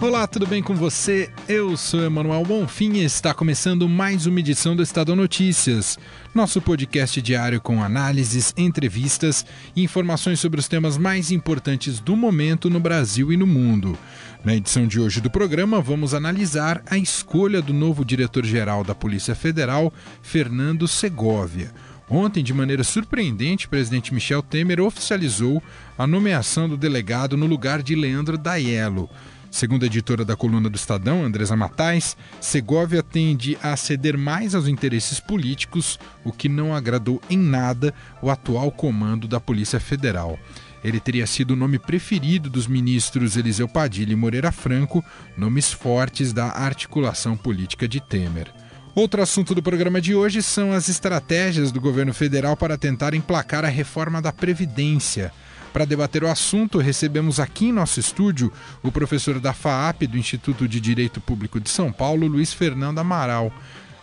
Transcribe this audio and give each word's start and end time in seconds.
Olá, 0.00 0.28
tudo 0.28 0.46
bem 0.46 0.62
com 0.62 0.76
você? 0.76 1.28
Eu 1.48 1.76
sou 1.76 2.00
Emanuel 2.04 2.44
Bonfim 2.44 2.92
e 2.92 3.04
está 3.04 3.34
começando 3.34 3.88
mais 3.88 4.26
uma 4.26 4.38
edição 4.38 4.76
do 4.76 4.82
Estadão 4.82 5.16
Notícias, 5.16 5.98
nosso 6.32 6.62
podcast 6.62 7.20
diário 7.20 7.60
com 7.60 7.82
análises, 7.82 8.54
entrevistas 8.56 9.44
e 9.74 9.82
informações 9.82 10.38
sobre 10.38 10.60
os 10.60 10.68
temas 10.68 10.96
mais 10.96 11.32
importantes 11.32 11.98
do 11.98 12.16
momento 12.16 12.70
no 12.70 12.78
Brasil 12.78 13.32
e 13.32 13.36
no 13.36 13.46
mundo. 13.46 13.98
Na 14.44 14.54
edição 14.54 14.86
de 14.86 15.00
hoje 15.00 15.20
do 15.20 15.28
programa, 15.28 15.80
vamos 15.80 16.14
analisar 16.14 16.80
a 16.88 16.96
escolha 16.96 17.60
do 17.60 17.74
novo 17.74 18.04
diretor-geral 18.04 18.84
da 18.84 18.94
Polícia 18.94 19.34
Federal, 19.34 19.92
Fernando 20.22 20.86
Segovia. 20.86 21.72
Ontem, 22.08 22.42
de 22.42 22.54
maneira 22.54 22.84
surpreendente, 22.84 23.66
o 23.66 23.68
presidente 23.68 24.14
Michel 24.14 24.42
Temer 24.42 24.80
oficializou 24.80 25.60
a 25.98 26.06
nomeação 26.06 26.68
do 26.68 26.76
delegado 26.76 27.36
no 27.36 27.46
lugar 27.46 27.82
de 27.82 27.96
Leandro 27.96 28.38
Daiello. 28.38 29.10
Segundo 29.50 29.82
a 29.82 29.86
editora 29.86 30.24
da 30.24 30.36
coluna 30.36 30.68
do 30.68 30.76
Estadão, 30.76 31.24
Andresa 31.24 31.56
Matais, 31.56 32.16
Segovia 32.40 33.02
tende 33.02 33.58
a 33.62 33.76
ceder 33.76 34.16
mais 34.16 34.54
aos 34.54 34.68
interesses 34.68 35.20
políticos, 35.20 35.98
o 36.22 36.30
que 36.30 36.48
não 36.48 36.74
agradou 36.74 37.20
em 37.30 37.38
nada 37.38 37.94
o 38.20 38.30
atual 38.30 38.70
comando 38.70 39.26
da 39.26 39.40
Polícia 39.40 39.80
Federal. 39.80 40.38
Ele 40.84 41.00
teria 41.00 41.26
sido 41.26 41.52
o 41.52 41.56
nome 41.56 41.78
preferido 41.78 42.48
dos 42.48 42.66
ministros 42.66 43.36
Eliseu 43.36 43.66
Padilha 43.66 44.12
e 44.12 44.16
Moreira 44.16 44.52
Franco, 44.52 45.04
nomes 45.36 45.72
fortes 45.72 46.32
da 46.32 46.50
articulação 46.50 47.36
política 47.36 47.88
de 47.88 48.00
Temer. 48.00 48.52
Outro 48.94 49.22
assunto 49.22 49.54
do 49.54 49.62
programa 49.62 50.00
de 50.00 50.14
hoje 50.14 50.42
são 50.42 50.72
as 50.72 50.88
estratégias 50.88 51.70
do 51.72 51.80
governo 51.80 52.12
federal 52.12 52.56
para 52.56 52.76
tentar 52.76 53.14
emplacar 53.14 53.64
a 53.64 53.68
reforma 53.68 54.20
da 54.20 54.32
Previdência. 54.32 55.32
Para 55.78 55.84
debater 55.84 56.24
o 56.24 56.28
assunto, 56.28 56.78
recebemos 56.78 57.38
aqui 57.38 57.66
em 57.66 57.72
nosso 57.72 58.00
estúdio 58.00 58.52
o 58.82 58.90
professor 58.90 59.38
da 59.38 59.52
FAAP 59.52 60.08
do 60.08 60.18
Instituto 60.18 60.66
de 60.66 60.80
Direito 60.80 61.20
Público 61.20 61.60
de 61.60 61.70
São 61.70 61.92
Paulo, 61.92 62.26
Luiz 62.26 62.52
Fernando 62.52 62.98
Amaral. 62.98 63.52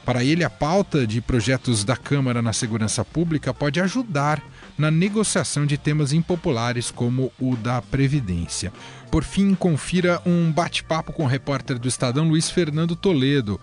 Para 0.06 0.24
ele, 0.24 0.46
a 0.46 0.50
pauta 0.50 1.06
de 1.06 1.20
projetos 1.20 1.84
da 1.84 1.98
Câmara 1.98 2.42
na 2.42 2.54
segurança 2.54 3.04
pública 3.04 3.54
pode 3.54 3.82
ajudar 3.82 4.42
na 4.78 4.90
negociação 4.90 5.66
de 5.66 5.78
temas 5.78 6.14
impopulares 6.14 6.92
como 6.92 7.30
o 7.38 7.58
da 7.58 7.82
Previdência. 7.82 8.72
Por 9.12 9.26
fim, 9.26 9.54
confira 9.54 10.22
um 10.26 10.50
bate-papo 10.54 11.12
com 11.12 11.26
o 11.26 11.28
repórter 11.28 11.78
do 11.78 11.90
Estadão 11.90 12.26
Luiz 12.30 12.50
Fernando 12.50 12.96
Toledo. 12.96 13.60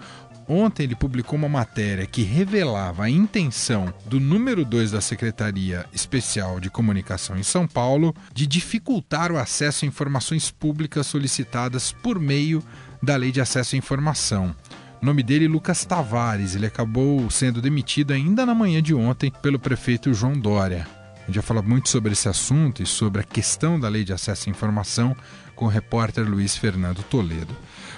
Ontem 0.55 0.83
ele 0.83 0.95
publicou 0.95 1.39
uma 1.39 1.49
matéria 1.49 2.05
que 2.05 2.21
revelava 2.21 3.05
a 3.05 3.11
intenção 3.11 3.91
do 4.05 4.21
número 4.21 4.67
2 4.67 4.91
da 4.91 5.01
Secretaria 5.01 5.87
Especial 5.95 6.61
de 6.61 6.69
Comunicação 6.69 7.39
em 7.39 7.43
São 7.43 7.67
Paulo 7.67 8.15
de 8.35 8.47
dificultar 8.47 9.33
o 9.33 9.39
acesso 9.39 9.87
a 9.87 9.89
informações 9.89 10.51
públicas 10.51 11.07
solicitadas 11.07 11.91
por 11.91 12.21
meio 12.21 12.63
da 13.03 13.17
Lei 13.17 13.33
de 13.33 13.41
Acesso 13.41 13.77
à 13.77 13.79
Informação. 13.79 14.55
O 15.01 15.07
nome 15.07 15.23
dele 15.23 15.47
é 15.47 15.49
Lucas 15.49 15.87
Tavares. 15.87 16.55
Ele 16.55 16.67
acabou 16.67 17.31
sendo 17.31 17.63
demitido 17.63 18.13
ainda 18.13 18.45
na 18.45 18.55
manhã 18.55 18.83
de 18.83 18.93
ontem 18.93 19.33
pelo 19.41 19.59
prefeito 19.59 20.13
João 20.13 20.39
Dória. 20.39 20.87
A 21.23 21.27
gente 21.29 21.37
já 21.37 21.43
fala 21.43 21.63
muito 21.63 21.89
sobre 21.89 22.13
esse 22.13 22.29
assunto 22.29 22.83
e 22.83 22.87
sobre 22.87 23.23
a 23.23 23.25
questão 23.25 23.81
da 23.81 23.89
lei 23.89 24.05
de 24.05 24.13
acesso 24.13 24.51
à 24.51 24.53
informação 24.53 25.17
com 25.57 25.65
o 25.65 25.69
repórter 25.69 26.29
Luiz 26.29 26.59
Fernando 26.59 27.03
Toledo. 27.05 27.57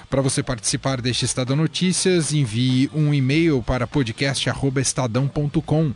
Para 0.09 0.21
você 0.21 0.43
participar 0.43 1.01
deste 1.01 1.25
Estadão 1.25 1.55
Notícias, 1.55 2.33
envie 2.33 2.89
um 2.93 3.13
e-mail 3.13 3.61
para 3.61 3.87
podcast@estadão.com 3.87 5.93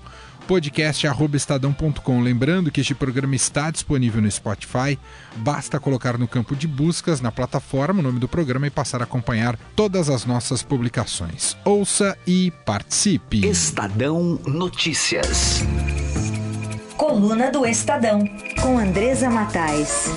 podcast@estadão.com. 0.50 2.22
Lembrando 2.22 2.72
que 2.72 2.82
este 2.82 2.96
programa 2.96 3.36
está 3.36 3.70
disponível 3.70 4.20
no 4.20 4.32
Spotify. 4.32 4.98
Basta 5.36 5.80
colocar 5.80 6.18
no 6.18 6.28
campo 6.28 6.56
de 6.56 6.68
buscas 6.68 7.22
na 7.22 7.32
plataforma 7.32 8.00
o 8.00 8.04
nome 8.04 8.20
do 8.20 8.28
programa 8.28 8.66
e 8.66 8.72
passar 8.72 9.02
a 9.02 9.04
acompanhar 9.04 9.56
todas 9.76 10.10
as 10.10 10.26
nossas 10.26 10.64
publicações. 10.64 11.56
Ouça 11.64 12.18
e 12.26 12.52
participe. 12.66 13.48
Estadão 13.48 14.40
Notícias. 14.48 15.64
Coluna 16.98 17.52
do 17.52 17.64
Estadão, 17.64 18.28
com 18.60 18.80
Andresa 18.80 19.30
Matais. 19.30 20.10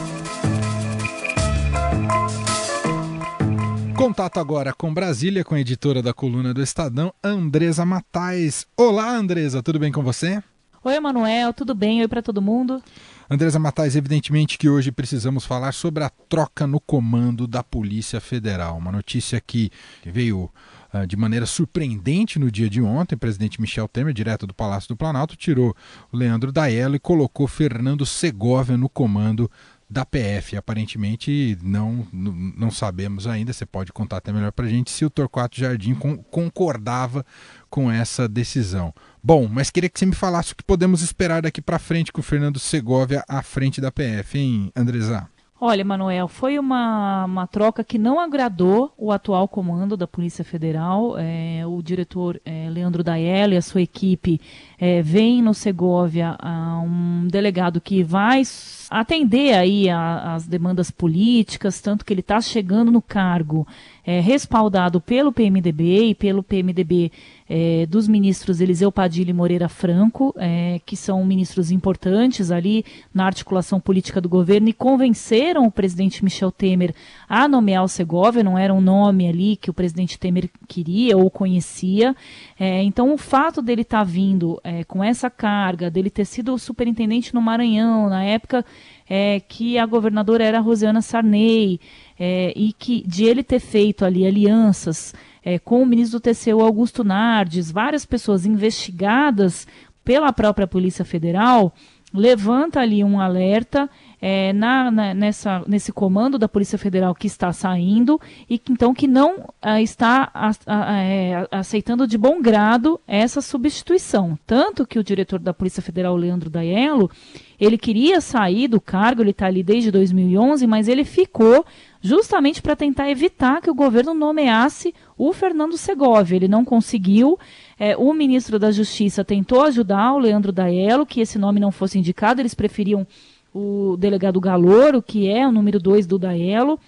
Contato 4.02 4.40
agora 4.40 4.72
com 4.72 4.92
Brasília, 4.92 5.44
com 5.44 5.54
a 5.54 5.60
editora 5.60 6.02
da 6.02 6.12
coluna 6.12 6.52
do 6.52 6.60
Estadão, 6.60 7.14
Andresa 7.22 7.86
Matais. 7.86 8.66
Olá, 8.76 9.08
Andresa, 9.08 9.62
tudo 9.62 9.78
bem 9.78 9.92
com 9.92 10.02
você? 10.02 10.42
Oi, 10.82 10.96
Emanuel, 10.96 11.52
tudo 11.52 11.72
bem? 11.72 12.00
Oi 12.00 12.08
para 12.08 12.20
todo 12.20 12.42
mundo. 12.42 12.82
Andresa 13.30 13.60
Matais, 13.60 13.94
evidentemente 13.94 14.58
que 14.58 14.68
hoje 14.68 14.90
precisamos 14.90 15.44
falar 15.44 15.70
sobre 15.70 16.02
a 16.02 16.10
troca 16.10 16.66
no 16.66 16.80
comando 16.80 17.46
da 17.46 17.62
Polícia 17.62 18.20
Federal. 18.20 18.76
Uma 18.76 18.90
notícia 18.90 19.40
que 19.40 19.70
veio 20.04 20.50
uh, 20.92 21.06
de 21.06 21.16
maneira 21.16 21.46
surpreendente 21.46 22.40
no 22.40 22.50
dia 22.50 22.69
de 22.69 22.82
ontem. 22.82 23.14
O 23.14 23.19
presidente 23.19 23.60
Michel 23.60 23.86
Temer, 23.86 24.12
direto 24.12 24.48
do 24.48 24.52
Palácio 24.52 24.88
do 24.88 24.96
Planalto, 24.96 25.36
tirou 25.36 25.76
o 26.10 26.16
Leandro 26.16 26.50
Daello 26.50 26.96
e 26.96 26.98
colocou 26.98 27.46
Fernando 27.46 28.04
Segovia 28.04 28.76
no 28.76 28.88
comando 28.88 29.48
da 29.92 30.06
PF. 30.06 30.56
Aparentemente 30.56 31.58
não, 31.62 32.06
não 32.12 32.70
sabemos 32.70 33.26
ainda, 33.26 33.53
você 33.53 33.66
pode 33.66 33.92
contar 33.92 34.16
até 34.16 34.32
melhor 34.32 34.50
para 34.50 34.64
a 34.64 34.69
gente, 34.69 34.91
se 34.91 35.04
o 35.04 35.10
Torquato 35.10 35.58
Jardim 35.58 35.94
concordava 36.30 37.25
com 37.69 37.91
essa 37.91 38.26
decisão. 38.26 38.94
Bom, 39.22 39.47
mas 39.48 39.70
queria 39.70 39.91
que 39.91 39.98
você 39.98 40.06
me 40.06 40.14
falasse 40.14 40.52
o 40.52 40.56
que 40.56 40.64
podemos 40.64 41.02
esperar 41.02 41.42
daqui 41.42 41.60
para 41.60 41.78
frente 41.78 42.10
com 42.10 42.20
o 42.20 42.25
Fernando 42.25 42.58
Segovia 42.58 43.22
à 43.28 43.42
frente 43.42 43.81
da 43.81 43.92
PF, 43.92 44.38
hein, 44.38 44.72
Andresa? 44.75 45.28
Olha, 45.64 45.84
Manuel, 45.84 46.26
foi 46.26 46.58
uma, 46.58 47.25
uma 47.25 47.47
troca 47.47 47.84
que 47.84 47.97
não 47.97 48.19
agradou 48.19 48.92
o 48.98 49.12
atual 49.12 49.47
comando 49.47 49.97
da 49.97 50.08
Polícia 50.08 50.44
Federal. 50.44 51.14
É, 51.16 51.64
o 51.64 51.81
diretor 51.81 52.41
é, 52.44 52.69
Leandro 52.69 53.04
Daelli 53.04 53.54
e 53.54 53.58
a 53.58 53.62
sua 53.62 53.81
equipe 53.81 54.41
é, 54.84 55.00
veem 55.00 55.41
no 55.41 55.54
Segovia 55.54 56.37
um 56.84 57.28
delegado 57.28 57.81
que 57.81 58.03
vai 58.03 58.43
atender 58.91 59.54
aí 59.54 59.88
as 59.88 60.44
demandas 60.44 60.91
políticas, 60.91 61.81
tanto 61.81 62.04
que 62.04 62.12
ele 62.12 62.20
está 62.20 62.41
chegando 62.41 62.91
no 62.91 63.00
cargo 63.00 63.65
é, 64.04 64.19
respaldado 64.19 65.00
pelo 65.00 65.32
PMDB 65.32 66.09
e 66.09 66.15
pelo 66.16 66.43
PMDB 66.43 67.12
é, 67.48 67.87
dos 67.87 68.09
ministros 68.09 68.60
Eliseu 68.60 68.91
Padilha 68.91 69.31
e 69.31 69.34
Moreira 69.34 69.69
Franco, 69.69 70.34
é, 70.37 70.81
que 70.84 70.97
são 70.97 71.25
ministros 71.25 71.70
importantes 71.70 72.50
ali 72.50 72.84
na 73.14 73.26
articulação 73.26 73.78
política 73.78 74.20
do 74.20 74.28
governo 74.28 74.69
e 74.69 74.72
convenceram 74.72 75.66
o 75.66 75.70
presidente 75.70 76.25
Michel 76.25 76.50
Temer 76.50 76.94
a 77.28 77.47
nomear 77.47 77.84
o 77.84 77.88
Segovia, 77.88 78.43
não 78.43 78.59
era 78.59 78.75
um 78.75 78.81
nome 78.81 79.28
ali 79.28 79.56
que 79.56 79.70
o 79.70 79.75
presidente 79.75 80.19
Temer 80.19 80.50
queria 80.66 81.16
ou 81.16 81.31
conhecia. 81.31 82.16
É, 82.59 82.82
então, 82.82 83.12
o 83.12 83.19
fato 83.19 83.62
dele 83.62 83.82
estar 83.82 83.99
tá 83.99 84.04
vindo 84.04 84.60
é, 84.72 84.84
com 84.84 85.05
essa 85.05 85.28
carga, 85.28 85.91
dele 85.91 86.09
ter 86.09 86.25
sido 86.25 86.56
superintendente 86.56 87.34
no 87.34 87.43
Maranhão, 87.43 88.09
na 88.09 88.25
época 88.25 88.65
é, 89.09 89.41
que 89.41 89.78
a 89.78 89.84
governadora 89.84 90.44
era 90.44 90.59
a 90.59 90.60
Rosiana 90.62 91.03
Sarney, 91.03 91.78
é, 92.19 92.53
e 92.56 92.72
que 92.72 93.06
de 93.06 93.25
ele 93.25 93.43
ter 93.43 93.61
feito 93.61 94.05
ali 94.05 94.27
alianças 94.27 95.15
é, 95.44 95.59
com 95.59 95.82
o 95.82 95.87
ministro 95.87 96.19
do 96.19 96.22
TCU 96.22 96.61
Augusto 96.62 97.05
Nardes, 97.05 97.71
várias 97.71 98.06
pessoas 98.06 98.47
investigadas 98.47 99.66
pela 100.05 100.32
própria 100.32 100.66
Polícia 100.66 101.05
Federal, 101.05 101.75
levanta 102.12 102.81
ali 102.81 103.03
um 103.03 103.21
alerta 103.21 103.89
é, 104.21 104.53
na, 104.53 104.91
na, 104.91 105.15
nessa, 105.15 105.65
nesse 105.67 105.93
comando 105.93 106.39
da 106.39 106.49
Polícia 106.49 106.78
Federal 106.78 107.14
que 107.14 107.26
está 107.26 107.53
saindo 107.53 108.20
e 108.49 108.59
que, 108.59 108.73
então 108.73 108.94
que 108.94 109.09
não 109.09 109.53
ah, 109.61 109.82
está 109.82 110.31
a, 110.32 110.50
a, 110.67 111.03
é, 111.03 111.49
aceitando 111.50 112.06
de 112.06 112.17
bom 112.17 112.41
grado 112.41 113.00
essa 113.06 113.41
substituição. 113.41 114.38
Tanto 114.47 114.87
que 114.87 114.99
o 114.99 115.05
diretor 115.05 115.41
da 115.41 115.53
Polícia 115.53 115.82
Federal, 115.82 116.14
Leandro 116.17 116.49
Daiello, 116.49 117.11
ele 117.59 117.76
queria 117.76 118.20
sair 118.20 118.69
do 118.69 118.81
cargo, 118.81 119.23
ele 119.23 119.31
está 119.31 119.47
ali 119.47 119.62
desde 119.62 119.91
2011, 119.91 120.67
mas 120.67 120.88
ele 120.88 121.05
ficou 121.05 121.65
justamente 122.02 122.60
para 122.60 122.75
tentar 122.75 123.08
evitar 123.08 123.62
que 123.62 123.70
o 123.70 123.75
governo 123.75 124.12
nomeasse 124.12 124.93
o 125.16 125.32
Fernando 125.32 125.78
Segovia. 125.78 126.37
Ele 126.37 126.49
não 126.49 126.64
conseguiu. 126.64 127.38
É, 127.78 127.96
o 127.96 128.12
ministro 128.12 128.58
da 128.58 128.72
Justiça 128.72 129.25
tentou 129.25 129.62
ajudar 129.62 130.12
o 130.12 130.19
Leandro 130.19 130.50
Daello, 130.50 131.06
que 131.06 131.20
esse 131.20 131.38
nome 131.38 131.60
não 131.60 131.70
fosse 131.70 131.99
indicado, 131.99 132.40
eles 132.40 132.54
preferiam 132.54 133.06
o 133.54 133.96
delegado 133.99 134.40
Galouro, 134.40 135.00
que 135.00 135.28
é 135.28 135.46
o 135.46 135.52
número 135.52 135.78
2 135.78 136.06
do 136.06 136.19
Daello. 136.19 136.78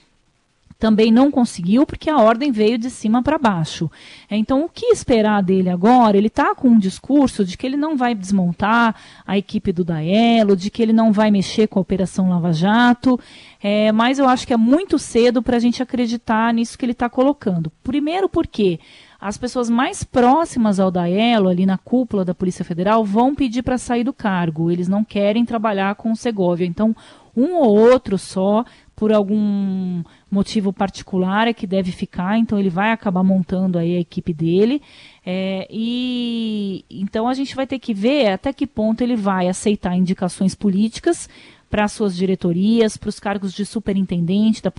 Também 0.85 1.11
não 1.11 1.31
conseguiu 1.31 1.87
porque 1.87 2.11
a 2.11 2.19
ordem 2.19 2.53
veio 2.53 2.77
de 2.77 2.91
cima 2.91 3.23
para 3.23 3.39
baixo. 3.39 3.91
Então, 4.31 4.67
o 4.67 4.69
que 4.69 4.93
esperar 4.93 5.43
dele 5.43 5.71
agora? 5.71 6.19
Ele 6.19 6.27
está 6.27 6.55
com 6.55 6.69
um 6.69 6.79
discurso 6.79 7.43
de 7.43 7.57
que 7.57 7.67
ele 7.67 7.79
não 7.79 7.97
vai 7.97 8.15
desmontar 8.15 8.95
a 9.27 9.39
equipe 9.39 9.73
do 9.73 9.83
Daelo, 9.83 10.55
de 10.55 10.71
que 10.71 10.83
ele 10.83 10.93
não 10.93 11.11
vai 11.11 11.31
mexer 11.31 11.69
com 11.69 11.79
a 11.79 11.83
Operação 11.83 12.29
Lava 12.29 12.53
Jato, 12.53 13.19
é, 13.63 13.91
mas 13.93 14.19
eu 14.19 14.29
acho 14.29 14.47
que 14.47 14.53
é 14.53 14.59
muito 14.59 14.99
cedo 14.99 15.43
para 15.43 15.57
a 15.57 15.59
gente 15.59 15.83
acreditar 15.83 16.53
nisso 16.53 16.77
que 16.77 16.85
ele 16.85 16.93
está 16.93 17.09
colocando. 17.09 17.73
Primeiro 17.83 18.29
porque 18.29 18.79
as 19.19 19.39
pessoas 19.39 19.71
mais 19.71 20.05
próximas 20.05 20.79
ao 20.79 20.91
Daelo, 20.91 21.49
ali 21.49 21.65
na 21.65 21.79
cúpula 21.79 22.27
da 22.27 22.35
Polícia 22.35 22.63
Federal, 22.63 23.03
vão 23.07 23.35
pedir 23.35 23.63
para 23.63 23.79
sair 23.79 24.05
do 24.05 24.13
cargo. 24.13 24.71
Eles 24.71 24.87
não 24.87 25.03
querem 25.03 25.47
trabalhar 25.47 25.95
com 25.95 26.13
o 26.13 26.17
Segovia. 26.17 26.67
Então, 26.67 26.95
um 27.37 27.55
ou 27.57 27.77
outro 27.77 28.17
só, 28.19 28.65
por 28.95 29.13
algum 29.13 30.03
motivo 30.31 30.73
particular, 30.73 31.49
é 31.49 31.53
que 31.53 31.67
deve 31.67 31.91
ficar. 31.91 32.39
Então, 32.39 32.59
ele 32.59 32.71
vai 32.71 32.93
acabar 32.93 33.23
montando 33.23 33.79
aí 33.79 33.97
a 33.97 34.01
equipe 34.01 34.33
dele. 34.33 34.81
É, 35.25 35.67
e 35.71 36.85
então 36.91 37.27
a 37.29 37.35
gente 37.35 37.57
vai 37.57 37.67
ter 37.67 37.79
que 37.79 37.95
ver 37.95 38.29
até 38.29 38.53
que 38.53 38.67
ponto 38.67 39.03
ele 39.03 39.17
vai 39.17 39.49
aceitar 39.49 39.97
indicações 39.97 40.55
políticas 40.55 41.29
para 41.75 41.89
suas 41.89 42.15
diretorias, 42.15 42.97
para 42.97 43.09
os 43.09 43.19
cargos 43.19 43.53
de 43.53 43.67
superintendente 43.67 44.63
da 44.63 44.73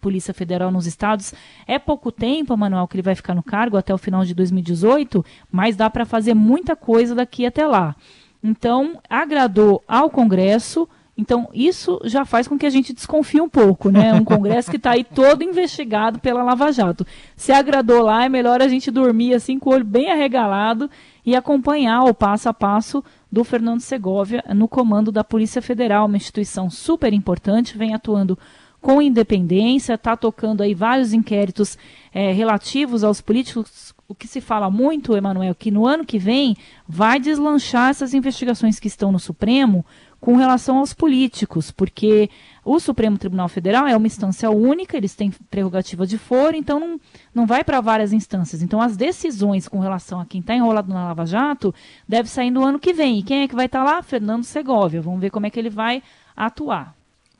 Polícia 0.00 0.34
Federal 0.34 0.72
nos 0.72 0.84
estados. 0.84 1.32
É 1.64 1.78
pouco 1.78 2.10
tempo, 2.10 2.56
Manuel, 2.56 2.88
que 2.88 2.96
ele 2.96 3.04
vai 3.04 3.14
ficar 3.14 3.36
no 3.36 3.42
cargo 3.42 3.76
até 3.76 3.94
o 3.94 3.98
final 3.98 4.24
de 4.24 4.34
2018, 4.34 5.24
mas 5.48 5.76
dá 5.76 5.88
para 5.88 6.04
fazer 6.04 6.34
muita 6.34 6.74
coisa 6.74 7.14
daqui 7.14 7.46
até 7.46 7.64
lá. 7.64 7.94
Então, 8.42 8.98
agradou 9.08 9.80
ao 9.86 10.10
Congresso. 10.10 10.88
Então, 11.20 11.50
isso 11.52 12.00
já 12.04 12.24
faz 12.24 12.48
com 12.48 12.56
que 12.56 12.64
a 12.64 12.70
gente 12.70 12.94
desconfie 12.94 13.42
um 13.42 13.48
pouco, 13.48 13.90
né? 13.90 14.14
Um 14.14 14.24
Congresso 14.24 14.70
que 14.70 14.78
está 14.78 14.92
aí 14.92 15.04
todo 15.04 15.44
investigado 15.44 16.18
pela 16.18 16.42
Lava 16.42 16.72
Jato. 16.72 17.06
Se 17.36 17.52
agradou 17.52 18.02
lá, 18.02 18.24
é 18.24 18.28
melhor 18.30 18.62
a 18.62 18.68
gente 18.68 18.90
dormir 18.90 19.34
assim 19.34 19.58
com 19.58 19.68
o 19.68 19.74
olho 19.74 19.84
bem 19.84 20.10
arregalado 20.10 20.88
e 21.24 21.36
acompanhar 21.36 22.04
o 22.04 22.14
passo 22.14 22.48
a 22.48 22.54
passo 22.54 23.04
do 23.30 23.44
Fernando 23.44 23.80
Segovia 23.80 24.42
no 24.54 24.66
comando 24.66 25.12
da 25.12 25.22
Polícia 25.22 25.60
Federal, 25.60 26.06
uma 26.06 26.16
instituição 26.16 26.70
super 26.70 27.12
importante, 27.12 27.76
vem 27.76 27.92
atuando 27.92 28.38
com 28.80 29.02
independência, 29.02 29.92
está 29.92 30.16
tocando 30.16 30.62
aí 30.62 30.72
vários 30.72 31.12
inquéritos 31.12 31.76
é, 32.14 32.32
relativos 32.32 33.04
aos 33.04 33.20
políticos. 33.20 33.94
O 34.08 34.14
que 34.14 34.26
se 34.26 34.40
fala 34.40 34.70
muito, 34.70 35.14
Emanuel, 35.14 35.54
que 35.54 35.70
no 35.70 35.86
ano 35.86 36.04
que 36.04 36.18
vem 36.18 36.56
vai 36.88 37.20
deslanchar 37.20 37.90
essas 37.90 38.14
investigações 38.14 38.80
que 38.80 38.88
estão 38.88 39.12
no 39.12 39.18
Supremo 39.18 39.84
com 40.20 40.36
relação 40.36 40.78
aos 40.78 40.92
políticos, 40.92 41.70
porque 41.70 42.28
o 42.64 42.78
Supremo 42.78 43.16
Tribunal 43.16 43.48
Federal 43.48 43.86
é 43.86 43.96
uma 43.96 44.06
instância 44.06 44.50
única, 44.50 44.96
eles 44.96 45.14
têm 45.14 45.32
prerrogativa 45.50 46.06
de 46.06 46.18
foro, 46.18 46.54
então 46.54 46.78
não, 46.78 47.00
não 47.34 47.46
vai 47.46 47.64
para 47.64 47.80
várias 47.80 48.12
instâncias. 48.12 48.62
Então 48.62 48.80
as 48.80 48.96
decisões 48.96 49.66
com 49.66 49.80
relação 49.80 50.20
a 50.20 50.26
quem 50.26 50.40
está 50.40 50.54
enrolado 50.54 50.92
na 50.92 51.06
Lava 51.06 51.24
Jato 51.24 51.74
deve 52.06 52.28
sair 52.28 52.50
no 52.50 52.64
ano 52.64 52.78
que 52.78 52.92
vem. 52.92 53.18
E 53.18 53.22
quem 53.22 53.42
é 53.42 53.48
que 53.48 53.54
vai 53.54 53.66
estar 53.66 53.84
tá 53.84 53.92
lá? 53.92 54.02
Fernando 54.02 54.44
Segovia. 54.44 55.00
Vamos 55.00 55.20
ver 55.20 55.30
como 55.30 55.46
é 55.46 55.50
que 55.50 55.58
ele 55.58 55.70
vai 55.70 56.02
atuar. 56.36 56.94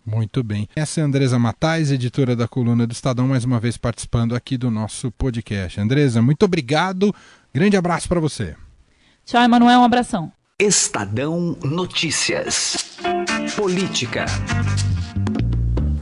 Muito 0.05 0.43
bem. 0.43 0.67
Essa 0.75 1.01
é 1.01 1.03
a 1.03 1.07
Andresa 1.07 1.39
Matais, 1.39 1.93
editora 1.93 2.35
da 2.35 2.49
coluna 2.49 2.87
do 2.87 2.93
Estadão, 2.93 3.29
mais 3.29 3.45
uma 3.45 3.61
vez 3.61 3.77
participando 3.77 4.35
aqui 4.35 4.57
do 4.57 4.71
nosso 4.71 5.11
podcast. 5.13 5.79
Andresa, 5.79 6.23
muito 6.23 6.45
obrigado. 6.45 7.15
Grande 7.53 7.77
abraço 7.77 8.09
para 8.09 8.19
você. 8.19 8.57
Tchau, 9.25 9.43
Emanuel. 9.43 9.81
Um 9.81 9.85
abração. 9.85 10.40
Estadão 10.61 11.57
Notícias. 11.65 12.77
Política. 13.57 14.27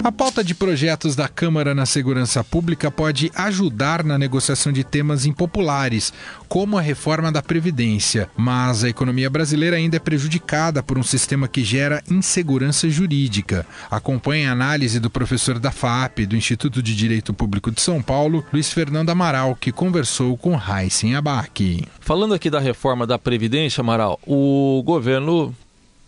A 0.03 0.13
pauta 0.13 0.45
de 0.45 0.55
projetos 0.55 1.17
da 1.17 1.27
Câmara 1.27 1.75
na 1.75 1.85
Segurança 1.85 2.45
Pública 2.45 2.89
pode 2.89 3.33
ajudar 3.35 4.05
na 4.05 4.17
negociação 4.17 4.73
de 4.73 4.85
temas 4.85 5.27
impopulares, 5.27 6.13
como 6.49 6.79
a 6.79 6.81
reforma 6.81 7.33
da 7.33 7.43
Previdência, 7.43 8.31
mas 8.37 8.85
a 8.85 8.89
economia 8.89 9.29
brasileira 9.29 9.77
ainda 9.77 9.97
é 9.97 10.01
prejudicada 10.01 10.85
por 10.85 10.99
um 10.99 11.03
sistema 11.03 11.49
que 11.49 11.65
gera 11.65 12.03
insegurança 12.09 12.89
jurídica. 12.89 13.67
Acompanhe 13.91 14.47
a 14.47 14.53
análise 14.53 15.01
do 15.01 15.11
professor 15.11 15.59
da 15.59 15.73
FAP, 15.73 16.21
do 16.21 16.37
Instituto 16.37 16.81
de 16.81 16.95
Direito 16.95 17.35
Público 17.35 17.71
de 17.73 17.81
São 17.81 18.01
Paulo, 18.01 18.45
Luiz 18.53 18.73
Fernando 18.73 19.11
Amaral, 19.11 19.57
que 19.57 19.73
conversou 19.73 20.37
com 20.37 20.57
Heisen 20.57 21.17
Abac. 21.17 21.85
Falando 22.01 22.35
aqui 22.35 22.49
da 22.49 22.61
reforma 22.61 23.05
da 23.05 23.19
Previdência, 23.19 23.81
Amaral, 23.81 24.19
o 24.25 24.81
governo 24.87 25.55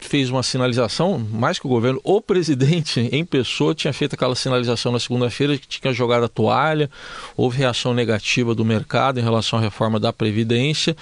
fez 0.06 0.30
uma 0.30 0.42
sinalização, 0.42 1.18
mais 1.18 1.58
que 1.58 1.66
o 1.66 1.68
governo, 1.68 2.00
o 2.04 2.20
presidente 2.20 3.00
em 3.12 3.24
pessoa 3.24 3.74
tinha 3.74 3.92
feito 3.92 4.14
aquela 4.14 4.34
sinalização 4.34 4.92
na 4.92 4.98
segunda-feira 4.98 5.56
que 5.56 5.66
tinha 5.66 5.92
jogado 5.92 6.24
a 6.24 6.28
toalha, 6.28 6.90
houve 7.36 7.58
reação 7.58 7.94
negativa 7.94 8.54
do 8.54 8.64
mercado 8.64 9.18
em 9.18 9.22
relação 9.22 9.58
à 9.58 9.62
reforma 9.62 9.98
da 9.98 10.12
Previdência. 10.12 10.96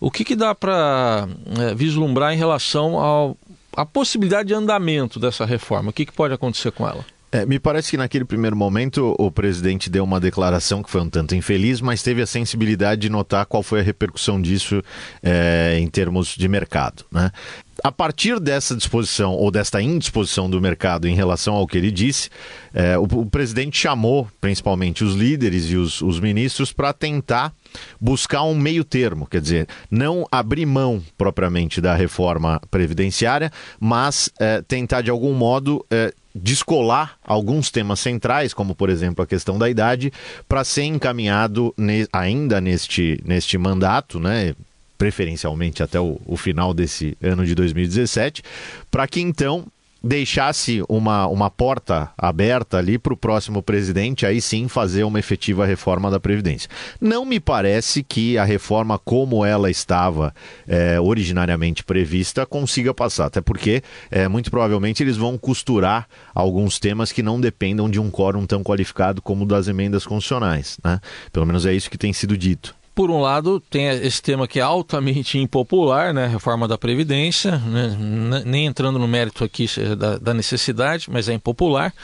O 0.00 0.10
que, 0.10 0.24
que 0.24 0.34
dá 0.34 0.54
para 0.54 1.28
é, 1.60 1.74
vislumbrar 1.74 2.32
em 2.32 2.36
relação 2.36 2.98
ao, 2.98 3.36
à 3.76 3.86
possibilidade 3.86 4.48
de 4.48 4.54
andamento 4.54 5.20
dessa 5.20 5.44
reforma? 5.44 5.90
O 5.90 5.92
que, 5.92 6.04
que 6.04 6.12
pode 6.12 6.34
acontecer 6.34 6.72
com 6.72 6.88
ela? 6.88 7.04
É, 7.34 7.46
me 7.46 7.58
parece 7.58 7.90
que 7.90 7.96
naquele 7.96 8.26
primeiro 8.26 8.54
momento 8.54 9.16
o 9.18 9.30
presidente 9.30 9.88
deu 9.88 10.04
uma 10.04 10.20
declaração 10.20 10.82
que 10.82 10.90
foi 10.90 11.00
um 11.00 11.08
tanto 11.08 11.34
infeliz, 11.34 11.80
mas 11.80 12.02
teve 12.02 12.20
a 12.20 12.26
sensibilidade 12.26 13.00
de 13.00 13.08
notar 13.08 13.46
qual 13.46 13.62
foi 13.62 13.80
a 13.80 13.82
repercussão 13.82 14.40
disso 14.40 14.82
é, 15.22 15.78
em 15.80 15.88
termos 15.88 16.36
de 16.36 16.46
mercado. 16.46 17.06
Né? 17.10 17.32
A 17.82 17.90
partir 17.90 18.38
dessa 18.38 18.76
disposição 18.76 19.32
ou 19.32 19.50
desta 19.50 19.82
indisposição 19.82 20.48
do 20.48 20.60
mercado 20.60 21.08
em 21.08 21.14
relação 21.14 21.54
ao 21.54 21.66
que 21.66 21.76
ele 21.76 21.90
disse, 21.90 22.30
é, 22.72 22.96
o, 22.96 23.02
o, 23.02 23.26
presidente 23.26 23.78
chamou 23.78 24.28
principalmente 24.40 25.02
os 25.02 25.14
líderes 25.14 25.70
e 25.70 25.76
os, 25.76 26.00
os 26.00 26.20
ministros 26.20 26.72
para 26.72 26.92
tentar 26.92 27.52
buscar 28.00 28.44
um 28.44 28.54
meio 28.54 28.84
termo, 28.84 29.26
quer 29.26 29.40
dizer, 29.40 29.66
não 29.90 30.26
abrir 30.30 30.66
mão 30.66 31.02
propriamente 31.18 31.80
da 31.80 31.94
reforma 31.94 32.60
previdenciária, 32.70 33.50
mas 33.80 34.30
é, 34.38 34.62
tentar 34.62 35.00
de 35.02 35.10
algum 35.10 35.34
modo 35.34 35.84
é, 35.90 36.12
descolar 36.34 37.18
alguns 37.24 37.70
temas 37.70 38.00
centrais, 38.00 38.54
como 38.54 38.74
por 38.74 38.90
exemplo 38.90 39.22
a 39.22 39.26
questão 39.26 39.58
da 39.58 39.68
idade, 39.68 40.12
para 40.48 40.64
ser 40.64 40.84
encaminhado 40.84 41.74
ne 41.76 42.06
ainda 42.12 42.60
neste, 42.60 43.20
neste 43.24 43.58
mandato, 43.58 44.20
né? 44.20 44.54
Preferencialmente 45.02 45.82
até 45.82 45.98
o, 45.98 46.20
o 46.24 46.36
final 46.36 46.72
desse 46.72 47.18
ano 47.20 47.44
de 47.44 47.56
2017, 47.56 48.40
para 48.88 49.08
que 49.08 49.20
então 49.20 49.66
deixasse 50.00 50.80
uma, 50.88 51.26
uma 51.26 51.50
porta 51.50 52.12
aberta 52.16 52.78
ali 52.78 53.00
para 53.00 53.12
o 53.12 53.16
próximo 53.16 53.60
presidente 53.60 54.24
aí 54.24 54.40
sim 54.40 54.68
fazer 54.68 55.02
uma 55.02 55.18
efetiva 55.18 55.66
reforma 55.66 56.08
da 56.08 56.20
Previdência. 56.20 56.70
Não 57.00 57.24
me 57.24 57.40
parece 57.40 58.04
que 58.04 58.38
a 58.38 58.44
reforma 58.44 58.96
como 58.96 59.44
ela 59.44 59.68
estava 59.68 60.32
é, 60.68 61.00
originariamente 61.00 61.82
prevista 61.82 62.46
consiga 62.46 62.94
passar, 62.94 63.26
até 63.26 63.40
porque 63.40 63.82
é, 64.08 64.28
muito 64.28 64.52
provavelmente 64.52 65.02
eles 65.02 65.16
vão 65.16 65.36
costurar 65.36 66.06
alguns 66.32 66.78
temas 66.78 67.10
que 67.10 67.24
não 67.24 67.40
dependam 67.40 67.90
de 67.90 67.98
um 67.98 68.08
quórum 68.08 68.46
tão 68.46 68.62
qualificado 68.62 69.20
como 69.20 69.42
o 69.42 69.48
das 69.48 69.66
emendas 69.66 70.06
constitucionais. 70.06 70.78
Né? 70.84 71.00
Pelo 71.32 71.44
menos 71.44 71.66
é 71.66 71.74
isso 71.74 71.90
que 71.90 71.98
tem 71.98 72.12
sido 72.12 72.38
dito. 72.38 72.81
Por 72.94 73.10
um 73.10 73.20
lado, 73.20 73.58
tem 73.58 73.88
esse 73.88 74.20
tema 74.20 74.46
que 74.46 74.58
é 74.58 74.62
altamente 74.62 75.38
impopular, 75.38 76.12
né? 76.12 76.26
Reforma 76.26 76.68
da 76.68 76.76
Previdência, 76.76 77.56
né? 77.58 77.96
nem 78.44 78.66
entrando 78.66 78.98
no 78.98 79.08
mérito 79.08 79.42
aqui 79.44 79.66
da, 79.96 80.18
da 80.18 80.34
necessidade, 80.34 81.10
mas 81.10 81.28
é 81.28 81.32
impopular. 81.32 81.94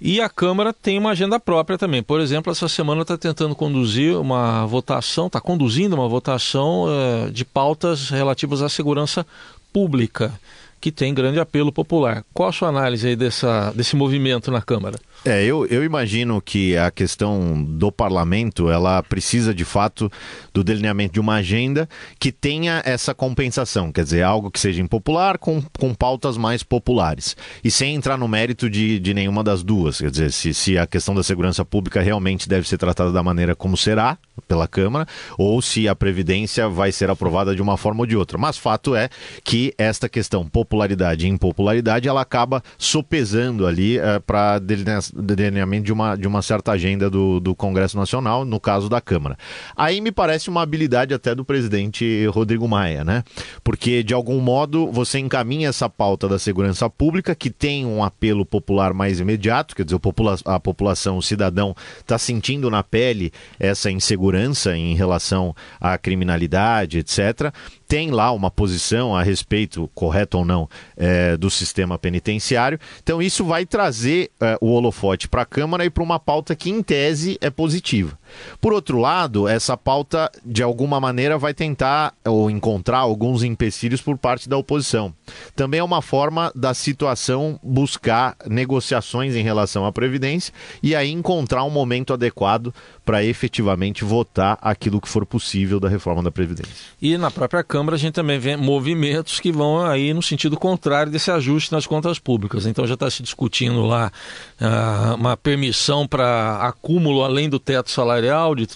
E 0.00 0.20
a 0.20 0.28
Câmara 0.28 0.72
tem 0.72 0.98
uma 0.98 1.10
agenda 1.10 1.38
própria 1.38 1.76
também. 1.76 2.02
Por 2.02 2.20
exemplo, 2.20 2.50
essa 2.50 2.68
semana 2.68 3.02
está 3.02 3.18
tentando 3.18 3.54
conduzir 3.54 4.16
uma 4.16 4.64
votação, 4.66 5.26
está 5.26 5.40
conduzindo 5.40 5.94
uma 5.94 6.08
votação 6.08 6.84
uh, 6.84 7.30
de 7.30 7.44
pautas 7.44 8.08
relativas 8.08 8.62
à 8.62 8.68
segurança 8.68 9.26
pública 9.72 10.32
que 10.80 10.90
tem 10.90 11.12
grande 11.12 11.38
apelo 11.38 11.70
popular. 11.70 12.24
Qual 12.32 12.48
a 12.48 12.52
sua 12.52 12.68
análise 12.68 13.06
aí 13.06 13.16
dessa, 13.16 13.70
desse 13.72 13.94
movimento 13.94 14.50
na 14.50 14.62
Câmara? 14.62 14.98
É, 15.22 15.44
eu, 15.44 15.66
eu 15.66 15.84
imagino 15.84 16.40
que 16.40 16.74
a 16.78 16.90
questão 16.90 17.62
do 17.62 17.92
parlamento, 17.92 18.70
ela 18.70 19.02
precisa 19.02 19.52
de 19.52 19.66
fato 19.66 20.10
do 20.54 20.64
delineamento 20.64 21.12
de 21.12 21.20
uma 21.20 21.34
agenda 21.34 21.86
que 22.18 22.32
tenha 22.32 22.80
essa 22.86 23.14
compensação, 23.14 23.92
quer 23.92 24.04
dizer, 24.04 24.22
algo 24.22 24.50
que 24.50 24.58
seja 24.58 24.80
impopular 24.80 25.36
com, 25.36 25.62
com 25.78 25.92
pautas 25.92 26.38
mais 26.38 26.62
populares. 26.62 27.36
E 27.62 27.70
sem 27.70 27.94
entrar 27.94 28.16
no 28.16 28.26
mérito 28.26 28.70
de, 28.70 28.98
de 28.98 29.12
nenhuma 29.12 29.44
das 29.44 29.62
duas, 29.62 30.00
quer 30.00 30.10
dizer, 30.10 30.32
se, 30.32 30.54
se 30.54 30.78
a 30.78 30.86
questão 30.86 31.14
da 31.14 31.22
segurança 31.22 31.66
pública 31.66 32.00
realmente 32.00 32.48
deve 32.48 32.66
ser 32.66 32.78
tratada 32.78 33.12
da 33.12 33.22
maneira 33.22 33.54
como 33.54 33.76
será 33.76 34.16
pela 34.48 34.66
Câmara, 34.66 35.06
ou 35.36 35.60
se 35.60 35.86
a 35.86 35.94
Previdência 35.94 36.66
vai 36.66 36.92
ser 36.92 37.10
aprovada 37.10 37.54
de 37.54 37.60
uma 37.60 37.76
forma 37.76 38.00
ou 38.00 38.06
de 38.06 38.16
outra. 38.16 38.38
Mas 38.38 38.56
fato 38.56 38.94
é 38.96 39.10
que 39.44 39.74
esta 39.76 40.08
questão 40.08 40.48
popular 40.48 40.69
popularidade 40.70 41.26
e 41.26 41.28
impopularidade, 41.28 42.08
ela 42.08 42.20
acaba 42.20 42.62
sopesando 42.78 43.66
ali 43.66 43.98
é, 43.98 44.20
para 44.20 44.60
delineamento 44.60 45.84
de 45.84 45.92
uma, 45.92 46.14
de 46.14 46.28
uma 46.28 46.40
certa 46.42 46.70
agenda 46.70 47.10
do, 47.10 47.40
do 47.40 47.56
Congresso 47.56 47.96
Nacional, 47.96 48.44
no 48.44 48.60
caso 48.60 48.88
da 48.88 49.00
Câmara. 49.00 49.36
Aí 49.76 50.00
me 50.00 50.12
parece 50.12 50.48
uma 50.48 50.62
habilidade 50.62 51.12
até 51.12 51.34
do 51.34 51.44
presidente 51.44 52.24
Rodrigo 52.26 52.68
Maia, 52.68 53.02
né? 53.02 53.24
Porque, 53.64 54.04
de 54.04 54.14
algum 54.14 54.38
modo, 54.40 54.90
você 54.92 55.18
encaminha 55.18 55.68
essa 55.68 55.88
pauta 55.88 56.28
da 56.28 56.38
segurança 56.38 56.88
pública, 56.88 57.34
que 57.34 57.50
tem 57.50 57.84
um 57.84 58.04
apelo 58.04 58.46
popular 58.46 58.94
mais 58.94 59.18
imediato, 59.18 59.74
quer 59.74 59.84
dizer, 59.84 59.98
a 60.44 60.60
população, 60.60 61.16
o 61.18 61.22
cidadão, 61.22 61.74
está 61.98 62.16
sentindo 62.16 62.70
na 62.70 62.84
pele 62.84 63.32
essa 63.58 63.90
insegurança 63.90 64.76
em 64.76 64.94
relação 64.94 65.54
à 65.80 65.98
criminalidade, 65.98 66.98
etc 66.98 67.52
tem 67.90 68.12
lá 68.12 68.30
uma 68.30 68.52
posição 68.52 69.16
a 69.16 69.20
respeito, 69.20 69.90
correto 69.92 70.38
ou 70.38 70.44
não, 70.44 70.68
é, 70.96 71.36
do 71.36 71.50
sistema 71.50 71.98
penitenciário. 71.98 72.78
Então, 73.02 73.20
isso 73.20 73.44
vai 73.44 73.66
trazer 73.66 74.30
é, 74.40 74.56
o 74.60 74.70
holofote 74.70 75.26
para 75.26 75.42
a 75.42 75.44
Câmara 75.44 75.84
e 75.84 75.90
para 75.90 76.04
uma 76.04 76.20
pauta 76.20 76.54
que, 76.54 76.70
em 76.70 76.84
tese, 76.84 77.36
é 77.40 77.50
positiva. 77.50 78.16
Por 78.60 78.72
outro 78.72 78.98
lado, 78.98 79.48
essa 79.48 79.76
pauta, 79.76 80.30
de 80.44 80.62
alguma 80.62 81.00
maneira, 81.00 81.38
vai 81.38 81.54
tentar 81.54 82.14
ou 82.24 82.50
encontrar 82.50 82.98
alguns 82.98 83.42
empecilhos 83.42 84.00
por 84.00 84.16
parte 84.18 84.48
da 84.48 84.56
oposição. 84.56 85.14
Também 85.54 85.80
é 85.80 85.84
uma 85.84 86.02
forma 86.02 86.52
da 86.54 86.74
situação 86.74 87.58
buscar 87.62 88.36
negociações 88.46 89.34
em 89.34 89.42
relação 89.42 89.84
à 89.86 89.92
Previdência 89.92 90.52
e 90.82 90.94
aí 90.94 91.10
encontrar 91.10 91.64
um 91.64 91.70
momento 91.70 92.12
adequado 92.12 92.74
para 93.04 93.24
efetivamente 93.24 94.04
votar 94.04 94.58
aquilo 94.60 95.00
que 95.00 95.08
for 95.08 95.26
possível 95.26 95.80
da 95.80 95.88
reforma 95.88 96.22
da 96.22 96.30
Previdência. 96.30 96.72
E 97.00 97.16
na 97.16 97.30
própria 97.30 97.64
Câmara 97.64 97.96
a 97.96 97.98
gente 97.98 98.14
também 98.14 98.38
vê 98.38 98.56
movimentos 98.56 99.40
que 99.40 99.50
vão 99.50 99.84
aí 99.84 100.14
no 100.14 100.22
sentido 100.22 100.56
contrário 100.56 101.10
desse 101.10 101.30
ajuste 101.30 101.72
nas 101.72 101.86
contas 101.86 102.18
públicas. 102.18 102.66
Então 102.66 102.86
já 102.86 102.94
está 102.94 103.10
se 103.10 103.22
discutindo 103.22 103.82
lá 103.82 104.12
uh, 104.60 105.14
uma 105.14 105.36
permissão 105.36 106.06
para 106.06 106.58
acúmulo 106.62 107.22
além 107.22 107.48
do 107.48 107.58
teto 107.58 107.90
salarial 107.90 108.19
de 108.20 108.62
R$ 108.62 108.68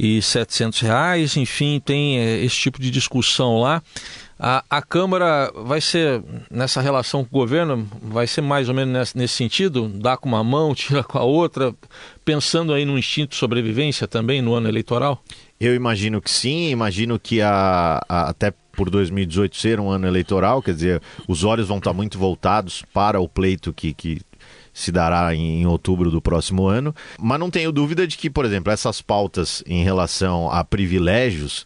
33.700, 0.00 1.36
enfim, 1.36 1.80
tem 1.84 2.18
uh, 2.18 2.44
esse 2.44 2.56
tipo 2.56 2.80
de 2.80 2.90
discussão 2.90 3.60
lá. 3.60 3.82
A, 4.38 4.64
a 4.68 4.82
Câmara 4.82 5.52
vai 5.54 5.80
ser, 5.80 6.22
nessa 6.50 6.80
relação 6.80 7.24
com 7.24 7.36
o 7.36 7.40
governo, 7.40 7.88
vai 8.02 8.26
ser 8.26 8.40
mais 8.40 8.68
ou 8.68 8.74
menos 8.74 8.92
nesse, 8.92 9.16
nesse 9.16 9.34
sentido? 9.34 9.88
Dá 9.88 10.16
com 10.16 10.28
uma 10.28 10.42
mão, 10.42 10.74
tira 10.76 11.04
com 11.04 11.18
a 11.18 11.22
outra, 11.22 11.74
pensando 12.24 12.72
aí 12.72 12.84
no 12.84 12.98
instinto 12.98 13.30
de 13.30 13.36
sobrevivência 13.36 14.08
também 14.08 14.42
no 14.42 14.54
ano 14.54 14.68
eleitoral? 14.68 15.22
Eu 15.60 15.74
imagino 15.74 16.20
que 16.20 16.30
sim, 16.30 16.70
imagino 16.70 17.18
que 17.18 17.40
a, 17.40 18.04
a, 18.08 18.28
até 18.30 18.52
por 18.74 18.90
2018 18.90 19.56
ser 19.56 19.78
um 19.78 19.88
ano 19.88 20.06
eleitoral, 20.06 20.60
quer 20.60 20.74
dizer, 20.74 21.02
os 21.28 21.44
olhos 21.44 21.68
vão 21.68 21.78
estar 21.78 21.92
muito 21.92 22.18
voltados 22.18 22.84
para 22.92 23.20
o 23.20 23.28
pleito 23.28 23.72
que, 23.72 23.94
que 23.94 24.20
se 24.74 24.90
dará 24.90 25.34
em, 25.34 25.64
outubro 25.64 26.10
do 26.10 26.20
próximo 26.20 26.66
ano. 26.66 26.94
Mas 27.18 27.38
não 27.38 27.48
tenho 27.48 27.72
dúvida 27.72 28.06
de 28.06 28.18
que, 28.18 28.28
por 28.28 28.44
exemplo, 28.44 28.72
essas 28.72 29.00
pautas 29.00 29.62
em 29.66 29.84
relação 29.84 30.50
a 30.50 30.64
privilégios 30.64 31.64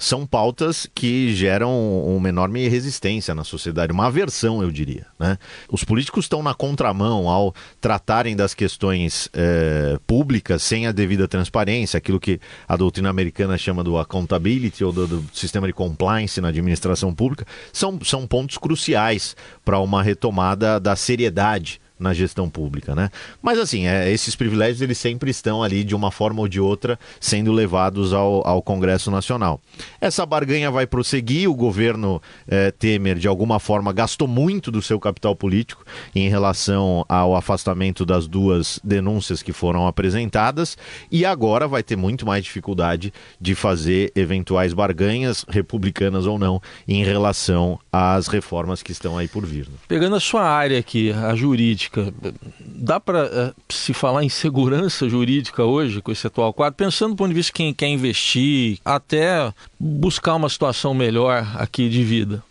são 0.00 0.26
pautas 0.26 0.88
que 0.94 1.34
geram 1.34 1.70
uma 2.02 2.30
enorme 2.30 2.66
resistência 2.68 3.34
na 3.34 3.44
sociedade, 3.44 3.92
uma 3.92 4.06
aversão, 4.06 4.62
eu 4.62 4.70
diria. 4.70 5.06
Né? 5.18 5.36
Os 5.70 5.84
políticos 5.84 6.24
estão 6.24 6.42
na 6.42 6.54
contramão 6.54 7.28
ao 7.28 7.54
tratarem 7.82 8.34
das 8.34 8.54
questões 8.54 9.28
é, 9.34 9.98
públicas 10.06 10.62
sem 10.62 10.86
a 10.86 10.92
devida 10.92 11.28
transparência, 11.28 11.98
aquilo 11.98 12.18
que 12.18 12.40
a 12.66 12.78
doutrina 12.78 13.10
americana 13.10 13.58
chama 13.58 13.84
do 13.84 13.98
accountability 13.98 14.82
ou 14.82 14.90
do, 14.90 15.06
do 15.06 15.24
sistema 15.34 15.66
de 15.66 15.74
compliance 15.74 16.40
na 16.40 16.48
administração 16.48 17.14
pública, 17.14 17.44
são, 17.70 17.98
são 18.02 18.26
pontos 18.26 18.56
cruciais 18.56 19.36
para 19.62 19.78
uma 19.80 20.02
retomada 20.02 20.80
da 20.80 20.96
seriedade 20.96 21.78
na 22.00 22.14
gestão 22.14 22.48
pública, 22.48 22.94
né? 22.94 23.10
Mas 23.42 23.58
assim, 23.58 23.86
é, 23.86 24.10
esses 24.10 24.34
privilégios 24.34 24.80
eles 24.80 24.98
sempre 24.98 25.30
estão 25.30 25.62
ali 25.62 25.84
de 25.84 25.94
uma 25.94 26.10
forma 26.10 26.40
ou 26.40 26.48
de 26.48 26.60
outra 26.60 26.98
sendo 27.20 27.52
levados 27.52 28.12
ao, 28.12 28.46
ao 28.46 28.62
Congresso 28.62 29.10
Nacional. 29.10 29.60
Essa 30.00 30.24
barganha 30.24 30.70
vai 30.70 30.86
prosseguir, 30.86 31.48
o 31.48 31.54
governo 31.54 32.20
é, 32.48 32.70
Temer 32.70 33.18
de 33.18 33.28
alguma 33.28 33.60
forma 33.60 33.92
gastou 33.92 34.26
muito 34.26 34.70
do 34.70 34.80
seu 34.80 34.98
capital 34.98 35.36
político 35.36 35.84
em 36.14 36.28
relação 36.28 37.04
ao 37.08 37.36
afastamento 37.36 38.04
das 38.06 38.26
duas 38.26 38.80
denúncias 38.82 39.42
que 39.42 39.52
foram 39.52 39.86
apresentadas 39.86 40.76
e 41.10 41.24
agora 41.24 41.68
vai 41.68 41.82
ter 41.82 41.96
muito 41.96 42.26
mais 42.26 42.44
dificuldade 42.44 43.12
de 43.40 43.54
fazer 43.54 44.12
eventuais 44.16 44.72
barganhas, 44.72 45.44
republicanas 45.48 46.26
ou 46.26 46.38
não, 46.38 46.60
em 46.88 47.04
relação 47.04 47.78
às 47.92 48.28
reformas 48.28 48.82
que 48.82 48.92
estão 48.92 49.18
aí 49.18 49.26
por 49.26 49.44
vir. 49.44 49.66
Né? 49.66 49.74
Pegando 49.88 50.16
a 50.16 50.20
sua 50.20 50.42
área 50.42 50.78
aqui, 50.78 51.12
a 51.12 51.34
jurídica, 51.34 52.12
dá 52.60 53.00
para 53.00 53.24
eh, 53.24 53.52
se 53.68 53.92
falar 53.92 54.22
em 54.22 54.28
segurança 54.28 55.08
jurídica 55.08 55.64
hoje 55.64 56.00
com 56.00 56.12
esse 56.12 56.26
atual 56.26 56.52
quadro, 56.52 56.76
pensando 56.76 57.14
do 57.14 57.16
ponto 57.16 57.28
de 57.28 57.34
vista 57.34 57.50
de 57.50 57.54
quem 57.54 57.74
quer 57.74 57.88
investir, 57.88 58.78
até 58.84 59.52
buscar 59.78 60.36
uma 60.36 60.48
situação 60.48 60.94
melhor 60.94 61.46
aqui 61.56 61.88
de 61.88 62.04
vida? 62.04 62.42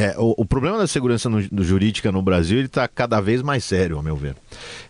É, 0.00 0.14
o, 0.16 0.32
o, 0.36 0.44
problema 0.44 0.78
da 0.78 0.86
segurança 0.86 1.28
no, 1.28 1.44
no 1.50 1.64
jurídica 1.64 2.12
no 2.12 2.22
Brasil 2.22 2.60
está 2.60 2.86
cada 2.86 3.20
vez 3.20 3.42
mais 3.42 3.64
sério, 3.64 3.96
ao 3.96 4.02
meu 4.02 4.14
ver. 4.14 4.36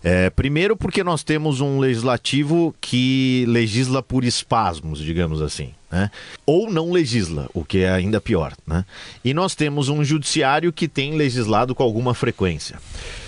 É, 0.04 0.28
primeiro, 0.28 0.76
porque 0.76 1.02
nós 1.02 1.24
temos 1.24 1.62
um 1.62 1.78
legislativo 1.78 2.74
que 2.78 3.46
legisla 3.48 4.02
por 4.02 4.22
espasmos, 4.22 4.98
digamos 4.98 5.40
assim. 5.40 5.72
Né? 5.90 6.10
Ou 6.44 6.70
não 6.70 6.92
legisla, 6.92 7.48
o 7.54 7.64
que 7.64 7.78
é 7.78 7.90
ainda 7.90 8.20
pior. 8.20 8.52
Né? 8.66 8.84
E 9.24 9.32
nós 9.32 9.54
temos 9.54 9.88
um 9.88 10.04
judiciário 10.04 10.70
que 10.70 10.86
tem 10.86 11.16
legislado 11.16 11.74
com 11.74 11.82
alguma 11.82 12.12
frequência. 12.12 12.78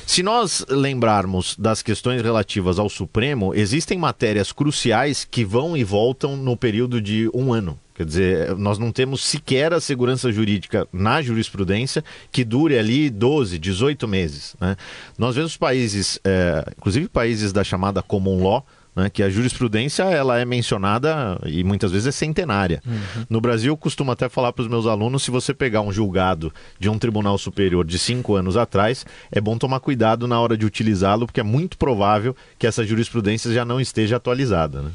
Se 0.07 0.23
nós 0.23 0.67
lembrarmos 0.69 1.57
das 1.57 1.81
questões 1.81 2.21
relativas 2.21 2.79
ao 2.79 2.91
Supremo, 2.91 3.55
existem 3.55 3.97
matérias 3.97 4.53
cruciais 4.53 5.25
que 5.25 5.47
vão 5.47 5.75
e 5.75 5.83
voltam 5.83 6.37
no 6.37 6.59
período 6.59 7.01
de 7.01 7.31
um 7.33 7.55
ano. 7.55 7.79
Quer 8.01 8.07
dizer, 8.07 8.57
nós 8.57 8.79
não 8.79 8.91
temos 8.91 9.23
sequer 9.23 9.75
a 9.75 9.79
segurança 9.79 10.33
jurídica 10.33 10.89
na 10.91 11.21
jurisprudência 11.21 12.03
que 12.33 12.45
dure 12.45 12.79
ali 12.79 13.11
12, 13.11 13.59
18 13.59 14.09
meses. 14.09 14.57
Né? 14.59 14.75
Nós 15.19 15.37
vemos 15.37 15.55
países, 15.59 16.19
é, 16.25 16.65
inclusive 16.79 17.11
países 17.11 17.53
da 17.53 17.63
chamada 17.63 18.03
common 18.03 18.43
law, 18.43 18.65
né, 18.97 19.11
que 19.11 19.23
a 19.23 19.29
jurisprudência 19.29 20.05
ela 20.05 20.39
é 20.39 20.47
mencionada 20.47 21.39
e 21.45 21.63
muitas 21.63 21.93
vezes 21.93 22.07
é 22.07 22.11
centenária. 22.11 22.81
Uhum. 22.87 23.27
No 23.29 23.39
Brasil, 23.39 23.71
eu 23.71 23.77
costumo 23.77 24.11
até 24.11 24.31
falar 24.31 24.55
para 24.55 24.63
os 24.63 24.69
meus 24.69 24.87
alunos: 24.87 25.23
se 25.23 25.31
você 25.31 25.53
pegar 25.53 25.83
um 25.83 25.93
julgado 25.93 26.51
de 26.79 26.89
um 26.89 26.99
tribunal 26.99 27.37
superior 27.37 27.85
de 27.85 27.99
cinco 27.99 28.35
anos 28.35 28.57
atrás, 28.57 29.05
é 29.31 29.43
bom 29.43 29.59
tomar 29.59 29.81
cuidado 29.81 30.27
na 30.27 30.41
hora 30.41 30.57
de 30.57 30.65
utilizá-lo, 30.65 31.27
porque 31.27 31.41
é 31.41 31.45
muito 31.45 31.77
provável 31.77 32.35
que 32.59 32.67
essa 32.67 32.83
jurisprudência 32.83 33.53
já 33.53 33.63
não 33.63 33.79
esteja 33.79 34.17
atualizada. 34.17 34.81
Né? 34.81 34.91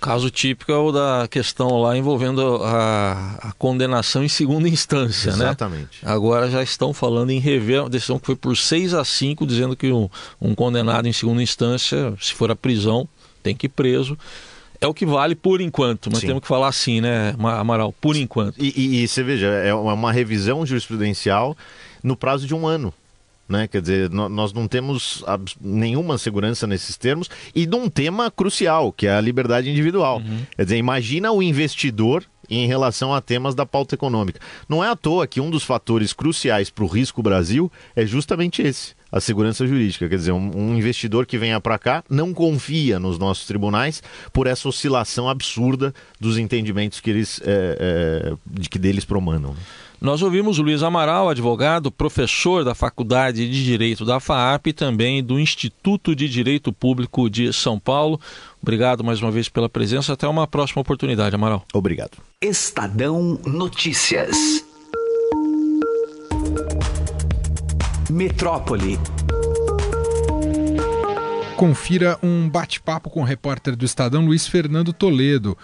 Caso 0.00 0.30
típico 0.30 0.70
é 0.70 0.76
o 0.76 0.92
da 0.92 1.26
questão 1.28 1.80
lá 1.80 1.96
envolvendo 1.96 2.62
a, 2.62 3.36
a 3.42 3.52
condenação 3.52 4.22
em 4.22 4.28
segunda 4.28 4.68
instância, 4.68 5.30
Exatamente. 5.30 5.38
né? 5.38 5.46
Exatamente. 5.46 5.98
Agora 6.04 6.48
já 6.48 6.62
estão 6.62 6.94
falando 6.94 7.30
em 7.30 7.40
rever 7.40 7.82
a 7.82 7.88
decisão 7.88 8.18
que 8.18 8.26
foi 8.26 8.36
por 8.36 8.56
6 8.56 8.94
a 8.94 9.04
5, 9.04 9.44
dizendo 9.44 9.74
que 9.74 9.90
um, 9.90 10.08
um 10.40 10.54
condenado 10.54 11.08
em 11.08 11.12
segunda 11.12 11.42
instância, 11.42 12.14
se 12.20 12.32
for 12.32 12.48
a 12.50 12.56
prisão, 12.56 13.08
tem 13.42 13.56
que 13.56 13.66
ir 13.66 13.70
preso. 13.70 14.16
É 14.80 14.86
o 14.86 14.94
que 14.94 15.04
vale 15.04 15.34
por 15.34 15.60
enquanto, 15.60 16.08
mas 16.10 16.20
Sim. 16.20 16.28
temos 16.28 16.42
que 16.42 16.48
falar 16.48 16.68
assim, 16.68 17.00
né, 17.00 17.34
Amaral? 17.36 17.92
Por 18.00 18.14
enquanto. 18.14 18.54
E, 18.56 18.72
e, 18.76 19.02
e 19.02 19.08
você 19.08 19.24
veja, 19.24 19.46
é 19.48 19.74
uma 19.74 20.12
revisão 20.12 20.64
jurisprudencial 20.64 21.56
no 22.04 22.16
prazo 22.16 22.46
de 22.46 22.54
um 22.54 22.66
ano. 22.66 22.94
Né? 23.48 23.66
Quer 23.66 23.80
dizer, 23.80 24.10
nós 24.10 24.52
não 24.52 24.68
temos 24.68 25.24
nenhuma 25.60 26.18
segurança 26.18 26.66
nesses 26.66 26.96
termos 26.96 27.30
e 27.54 27.66
num 27.66 27.88
tema 27.88 28.30
crucial, 28.30 28.92
que 28.92 29.06
é 29.06 29.12
a 29.12 29.20
liberdade 29.20 29.70
individual. 29.70 30.18
Uhum. 30.18 30.40
Quer 30.54 30.64
dizer, 30.64 30.76
imagina 30.76 31.32
o 31.32 31.42
investidor 31.42 32.24
em 32.50 32.66
relação 32.66 33.14
a 33.14 33.20
temas 33.20 33.54
da 33.54 33.66
pauta 33.66 33.94
econômica. 33.94 34.40
Não 34.68 34.82
é 34.82 34.88
à 34.88 34.96
toa 34.96 35.26
que 35.26 35.40
um 35.40 35.50
dos 35.50 35.62
fatores 35.62 36.12
cruciais 36.12 36.70
para 36.70 36.84
o 36.84 36.88
risco 36.88 37.22
Brasil 37.22 37.70
é 37.94 38.06
justamente 38.06 38.62
esse 38.62 38.98
a 39.10 39.20
segurança 39.20 39.66
jurídica. 39.66 40.08
Quer 40.08 40.16
dizer, 40.16 40.32
um, 40.32 40.50
um 40.54 40.76
investidor 40.76 41.26
que 41.26 41.38
venha 41.38 41.60
para 41.60 41.78
cá 41.78 42.04
não 42.08 42.32
confia 42.34 42.98
nos 42.98 43.18
nossos 43.18 43.46
tribunais 43.46 44.02
por 44.32 44.46
essa 44.46 44.68
oscilação 44.68 45.28
absurda 45.28 45.94
dos 46.20 46.38
entendimentos 46.38 47.00
que 47.00 47.10
eles, 47.10 47.40
é, 47.44 47.78
é, 47.80 48.36
de 48.46 48.68
que 48.68 48.78
deles 48.78 49.04
promanam. 49.04 49.52
Né? 49.52 49.60
Nós 50.00 50.22
ouvimos 50.22 50.58
Luiz 50.58 50.84
Amaral, 50.84 51.28
advogado, 51.28 51.90
professor 51.90 52.64
da 52.64 52.72
Faculdade 52.72 53.50
de 53.50 53.64
Direito 53.64 54.04
da 54.04 54.20
FAAP 54.20 54.68
e 54.68 54.72
também 54.72 55.24
do 55.24 55.40
Instituto 55.40 56.14
de 56.14 56.28
Direito 56.28 56.72
Público 56.72 57.28
de 57.28 57.52
São 57.52 57.80
Paulo. 57.80 58.20
Obrigado 58.62 59.02
mais 59.02 59.20
uma 59.20 59.32
vez 59.32 59.48
pela 59.48 59.68
presença. 59.68 60.12
Até 60.12 60.28
uma 60.28 60.46
próxima 60.46 60.82
oportunidade, 60.82 61.34
Amaral. 61.34 61.64
Obrigado. 61.74 62.12
Estadão 62.40 63.40
Notícias. 63.44 64.64
Metrópole. 68.08 69.00
Confira 71.56 72.16
um 72.22 72.48
bate-papo 72.48 73.10
com 73.10 73.20
o 73.20 73.24
repórter 73.24 73.74
do 73.74 73.84
Estadão 73.84 74.24
Luiz 74.24 74.46
Fernando 74.46 74.92
Toledo. 74.92 75.58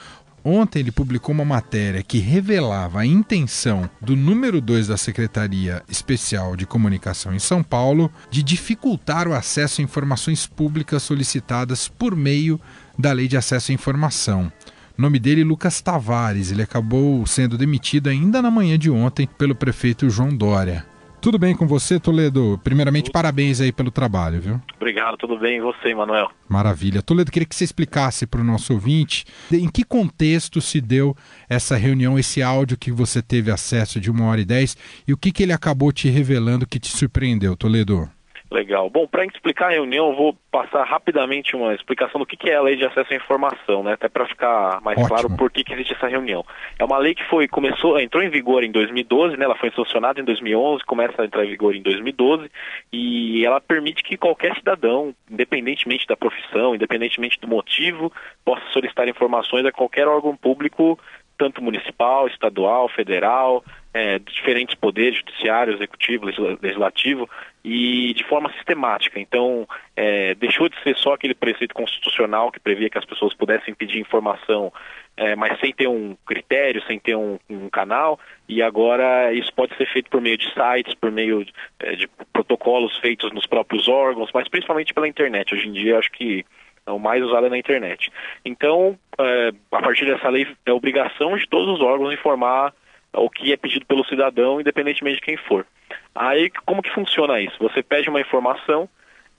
Ontem 0.44 0.80
ele 0.80 0.92
publicou 0.92 1.34
uma 1.34 1.44
matéria 1.44 2.02
que 2.02 2.18
revelava 2.18 3.00
a 3.00 3.06
intenção 3.06 3.88
do 3.98 4.14
número 4.14 4.60
2 4.60 4.88
da 4.88 4.96
Secretaria 4.98 5.82
Especial 5.88 6.54
de 6.54 6.66
Comunicação 6.66 7.34
em 7.34 7.38
São 7.38 7.62
Paulo 7.62 8.12
de 8.30 8.42
dificultar 8.42 9.26
o 9.26 9.32
acesso 9.32 9.80
a 9.80 9.84
informações 9.84 10.46
públicas 10.46 11.02
solicitadas 11.02 11.88
por 11.88 12.14
meio 12.14 12.60
da 12.98 13.10
Lei 13.10 13.26
de 13.26 13.38
Acesso 13.38 13.72
à 13.72 13.74
Informação. 13.74 14.52
O 14.98 15.02
nome 15.02 15.18
dele 15.18 15.40
é 15.40 15.44
Lucas 15.44 15.80
Tavares. 15.80 16.50
Ele 16.50 16.62
acabou 16.62 17.26
sendo 17.26 17.56
demitido 17.56 18.08
ainda 18.08 18.42
na 18.42 18.50
manhã 18.50 18.78
de 18.78 18.90
ontem 18.90 19.26
pelo 19.26 19.54
prefeito 19.54 20.10
João 20.10 20.28
Dória. 20.36 20.84
Tudo 21.24 21.38
bem 21.38 21.56
com 21.56 21.66
você, 21.66 21.98
Toledo? 21.98 22.60
Primeiramente, 22.62 23.06
tudo. 23.06 23.14
parabéns 23.14 23.58
aí 23.58 23.72
pelo 23.72 23.90
trabalho, 23.90 24.42
viu? 24.42 24.60
Obrigado, 24.76 25.16
tudo 25.16 25.38
bem. 25.38 25.56
E 25.56 25.60
você, 25.62 25.94
Manuel? 25.94 26.30
Maravilha. 26.46 27.00
Toledo, 27.00 27.32
queria 27.32 27.48
que 27.48 27.56
você 27.56 27.64
explicasse 27.64 28.26
para 28.26 28.42
o 28.42 28.44
nosso 28.44 28.74
ouvinte 28.74 29.24
em 29.50 29.66
que 29.66 29.84
contexto 29.84 30.60
se 30.60 30.82
deu 30.82 31.16
essa 31.48 31.78
reunião, 31.78 32.18
esse 32.18 32.42
áudio 32.42 32.76
que 32.76 32.92
você 32.92 33.22
teve 33.22 33.50
acesso 33.50 33.98
de 33.98 34.10
uma 34.10 34.26
hora 34.26 34.42
e 34.42 34.44
dez 34.44 34.76
e 35.08 35.14
o 35.14 35.16
que, 35.16 35.32
que 35.32 35.42
ele 35.42 35.54
acabou 35.54 35.90
te 35.90 36.10
revelando 36.10 36.66
que 36.66 36.78
te 36.78 36.94
surpreendeu, 36.94 37.56
Toledo? 37.56 38.06
Legal. 38.50 38.88
Bom, 38.90 39.06
para 39.06 39.24
explicar 39.24 39.66
a 39.66 39.72
reunião, 39.72 40.10
eu 40.10 40.16
vou 40.16 40.36
passar 40.50 40.84
rapidamente 40.84 41.56
uma 41.56 41.74
explicação 41.74 42.20
do 42.20 42.26
que, 42.26 42.36
que 42.36 42.50
é 42.50 42.56
a 42.56 42.62
lei 42.62 42.76
de 42.76 42.84
acesso 42.84 43.12
à 43.12 43.16
informação, 43.16 43.82
né? 43.82 43.94
Até 43.94 44.08
para 44.08 44.26
ficar 44.26 44.80
mais 44.82 44.98
Ótimo. 44.98 45.08
claro 45.08 45.36
por 45.36 45.50
que, 45.50 45.64
que 45.64 45.72
existe 45.72 45.94
essa 45.94 46.06
reunião. 46.06 46.44
É 46.78 46.84
uma 46.84 46.98
lei 46.98 47.14
que 47.14 47.24
foi 47.24 47.48
começou, 47.48 47.98
entrou 47.98 48.22
em 48.22 48.28
vigor 48.28 48.62
em 48.62 48.70
2012, 48.70 49.36
né? 49.36 49.44
Ela 49.44 49.56
foi 49.56 49.70
sancionada 49.72 50.20
em 50.20 50.24
2011, 50.24 50.84
começa 50.84 51.22
a 51.22 51.24
entrar 51.24 51.44
em 51.44 51.50
vigor 51.50 51.74
em 51.74 51.82
2012 51.82 52.50
e 52.92 53.44
ela 53.44 53.60
permite 53.60 54.04
que 54.04 54.16
qualquer 54.16 54.54
cidadão, 54.56 55.14
independentemente 55.30 56.06
da 56.06 56.16
profissão, 56.16 56.74
independentemente 56.74 57.40
do 57.40 57.48
motivo, 57.48 58.12
possa 58.44 58.64
solicitar 58.72 59.08
informações 59.08 59.64
a 59.66 59.72
qualquer 59.72 60.06
órgão 60.06 60.36
público 60.36 60.98
tanto 61.36 61.62
municipal, 61.62 62.28
estadual, 62.28 62.88
federal, 62.88 63.64
é, 63.94 64.18
diferentes 64.18 64.74
poderes, 64.74 65.18
judiciário, 65.18 65.72
executivo, 65.72 66.26
legislativo, 66.60 67.30
e 67.64 68.12
de 68.12 68.24
forma 68.24 68.52
sistemática. 68.52 69.20
Então, 69.20 69.66
é, 69.96 70.34
deixou 70.34 70.68
de 70.68 70.78
ser 70.82 70.96
só 70.96 71.14
aquele 71.14 71.34
preceito 71.34 71.72
constitucional 71.72 72.50
que 72.50 72.58
previa 72.58 72.90
que 72.90 72.98
as 72.98 73.04
pessoas 73.04 73.32
pudessem 73.32 73.72
pedir 73.72 74.00
informação, 74.00 74.72
é, 75.16 75.36
mas 75.36 75.58
sem 75.60 75.72
ter 75.72 75.86
um 75.86 76.16
critério, 76.26 76.82
sem 76.86 76.98
ter 76.98 77.14
um, 77.14 77.38
um, 77.48 77.70
canal, 77.70 78.18
e 78.48 78.60
agora 78.60 79.32
isso 79.32 79.52
pode 79.54 79.74
ser 79.76 79.86
feito 79.86 80.10
por 80.10 80.20
meio 80.20 80.36
de 80.36 80.52
sites, 80.52 80.94
por 80.94 81.12
meio 81.12 81.44
de, 81.44 81.52
é, 81.78 81.94
de 81.94 82.08
protocolos 82.32 82.98
feitos 82.98 83.32
nos 83.32 83.46
próprios 83.46 83.88
órgãos, 83.88 84.30
mas 84.34 84.48
principalmente 84.48 84.92
pela 84.92 85.08
internet. 85.08 85.54
Hoje 85.54 85.68
em 85.68 85.72
dia, 85.72 85.98
acho 85.98 86.10
que 86.10 86.44
o 86.86 86.98
mais 86.98 87.22
usado 87.22 87.46
é 87.46 87.48
na 87.48 87.56
internet. 87.56 88.10
Então, 88.44 88.98
é, 89.18 89.52
a 89.72 89.80
partir 89.80 90.04
dessa 90.04 90.28
lei, 90.28 90.46
é 90.66 90.72
obrigação 90.72 91.36
de 91.36 91.48
todos 91.48 91.76
os 91.76 91.80
órgãos 91.80 92.12
informar 92.12 92.74
o 93.14 93.30
que 93.30 93.52
é 93.52 93.56
pedido 93.56 93.86
pelo 93.86 94.04
cidadão, 94.04 94.60
independentemente 94.60 95.16
de 95.16 95.22
quem 95.22 95.36
for. 95.36 95.66
Aí, 96.14 96.50
como 96.64 96.82
que 96.82 96.90
funciona 96.90 97.40
isso? 97.40 97.56
Você 97.60 97.82
pede 97.82 98.08
uma 98.08 98.20
informação, 98.20 98.88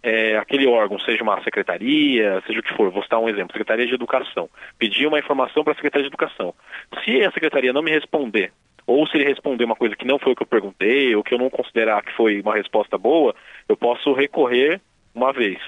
é, 0.03 0.37
aquele 0.37 0.67
órgão, 0.67 0.99
seja 0.99 1.23
uma 1.23 1.41
secretaria, 1.43 2.41
seja 2.45 2.59
o 2.59 2.63
que 2.63 2.73
for, 2.75 2.91
vou 2.91 3.03
citar 3.03 3.19
um 3.19 3.29
exemplo, 3.29 3.53
Secretaria 3.53 3.87
de 3.87 3.93
Educação, 3.93 4.49
pedir 4.77 5.07
uma 5.07 5.19
informação 5.19 5.63
para 5.63 5.73
a 5.73 5.75
Secretaria 5.75 6.03
de 6.03 6.09
Educação. 6.09 6.53
Se 7.03 7.23
a 7.23 7.31
Secretaria 7.31 7.73
não 7.73 7.81
me 7.81 7.91
responder, 7.91 8.51
ou 8.85 9.07
se 9.07 9.17
ele 9.17 9.25
responder 9.25 9.63
uma 9.63 9.75
coisa 9.75 9.95
que 9.95 10.05
não 10.05 10.19
foi 10.19 10.33
o 10.33 10.35
que 10.35 10.43
eu 10.43 10.47
perguntei, 10.47 11.15
ou 11.15 11.23
que 11.23 11.33
eu 11.33 11.39
não 11.39 11.49
considerar 11.49 12.03
que 12.03 12.13
foi 12.13 12.41
uma 12.41 12.55
resposta 12.55 12.97
boa, 12.97 13.33
eu 13.67 13.75
posso 13.75 14.13
recorrer 14.13 14.79
uma 15.13 15.33
vez 15.33 15.59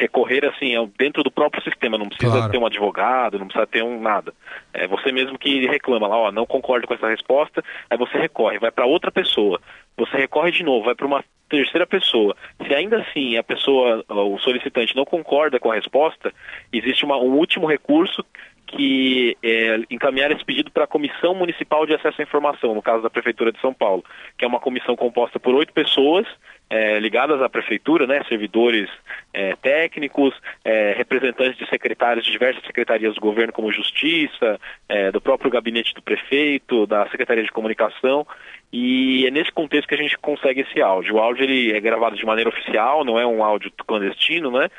recorrer 0.00 0.46
assim 0.46 0.72
dentro 0.98 1.22
do 1.22 1.30
próprio 1.30 1.62
sistema, 1.62 1.98
não 1.98 2.08
precisa 2.08 2.32
claro. 2.32 2.50
ter 2.50 2.58
um 2.58 2.66
advogado, 2.66 3.38
não 3.38 3.46
precisa 3.46 3.66
ter 3.66 3.82
um 3.82 4.00
nada. 4.00 4.32
É 4.72 4.86
você 4.86 5.12
mesmo 5.12 5.38
que 5.38 5.66
reclama 5.66 6.08
lá, 6.08 6.16
ó, 6.16 6.32
não 6.32 6.46
concordo 6.46 6.86
com 6.86 6.94
essa 6.94 7.08
resposta, 7.08 7.62
aí 7.88 7.98
você 7.98 8.18
recorre, 8.18 8.58
vai 8.58 8.70
para 8.70 8.86
outra 8.86 9.12
pessoa. 9.12 9.60
Você 9.96 10.16
recorre 10.16 10.50
de 10.50 10.62
novo, 10.62 10.86
vai 10.86 10.94
para 10.94 11.06
uma 11.06 11.22
terceira 11.50 11.86
pessoa. 11.86 12.34
Se 12.66 12.72
ainda 12.74 12.98
assim 12.98 13.36
a 13.36 13.42
pessoa, 13.42 14.04
o 14.08 14.38
solicitante 14.38 14.96
não 14.96 15.04
concorda 15.04 15.58
com 15.58 15.70
a 15.70 15.74
resposta, 15.74 16.32
existe 16.72 17.04
uma, 17.04 17.16
um 17.16 17.34
último 17.34 17.66
recurso 17.66 18.24
que 18.66 19.36
é, 19.42 19.80
encaminhar 19.90 20.30
esse 20.30 20.44
pedido 20.44 20.70
para 20.70 20.84
a 20.84 20.88
Comissão 20.88 21.34
Municipal 21.34 21.86
de 21.86 21.94
Acesso 21.94 22.20
à 22.20 22.24
Informação, 22.24 22.74
no 22.74 22.82
caso 22.82 23.02
da 23.02 23.10
Prefeitura 23.10 23.52
de 23.52 23.60
São 23.60 23.74
Paulo, 23.74 24.04
que 24.38 24.44
é 24.44 24.48
uma 24.48 24.60
comissão 24.60 24.94
composta 24.94 25.38
por 25.40 25.54
oito 25.54 25.72
pessoas 25.72 26.26
é, 26.70 27.00
ligadas 27.00 27.42
à 27.42 27.48
Prefeitura, 27.48 28.06
né, 28.06 28.22
servidores 28.28 28.88
é, 29.34 29.56
técnicos, 29.56 30.32
é, 30.64 30.94
representantes 30.96 31.58
de 31.58 31.68
secretários 31.68 32.24
de 32.24 32.30
diversas 32.30 32.64
secretarias 32.64 33.14
do 33.16 33.20
governo, 33.20 33.52
como 33.52 33.72
Justiça, 33.72 34.58
é, 34.88 35.10
do 35.10 35.20
próprio 35.20 35.50
gabinete 35.50 35.92
do 35.92 36.00
prefeito, 36.00 36.86
da 36.86 37.08
Secretaria 37.08 37.42
de 37.42 37.50
Comunicação, 37.50 38.24
e 38.72 39.26
é 39.26 39.30
nesse 39.32 39.50
contexto 39.50 39.88
que 39.88 39.96
a 39.96 39.98
gente 39.98 40.16
consegue 40.18 40.60
esse 40.60 40.80
áudio. 40.80 41.16
O 41.16 41.18
áudio 41.18 41.42
ele 41.42 41.72
é 41.72 41.80
gravado 41.80 42.16
de 42.16 42.24
maneira 42.24 42.48
oficial, 42.48 43.04
não 43.04 43.18
é 43.18 43.26
um 43.26 43.42
áudio 43.42 43.72
clandestino, 43.84 44.52
né? 44.52 44.70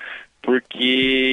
Porque 0.42 0.84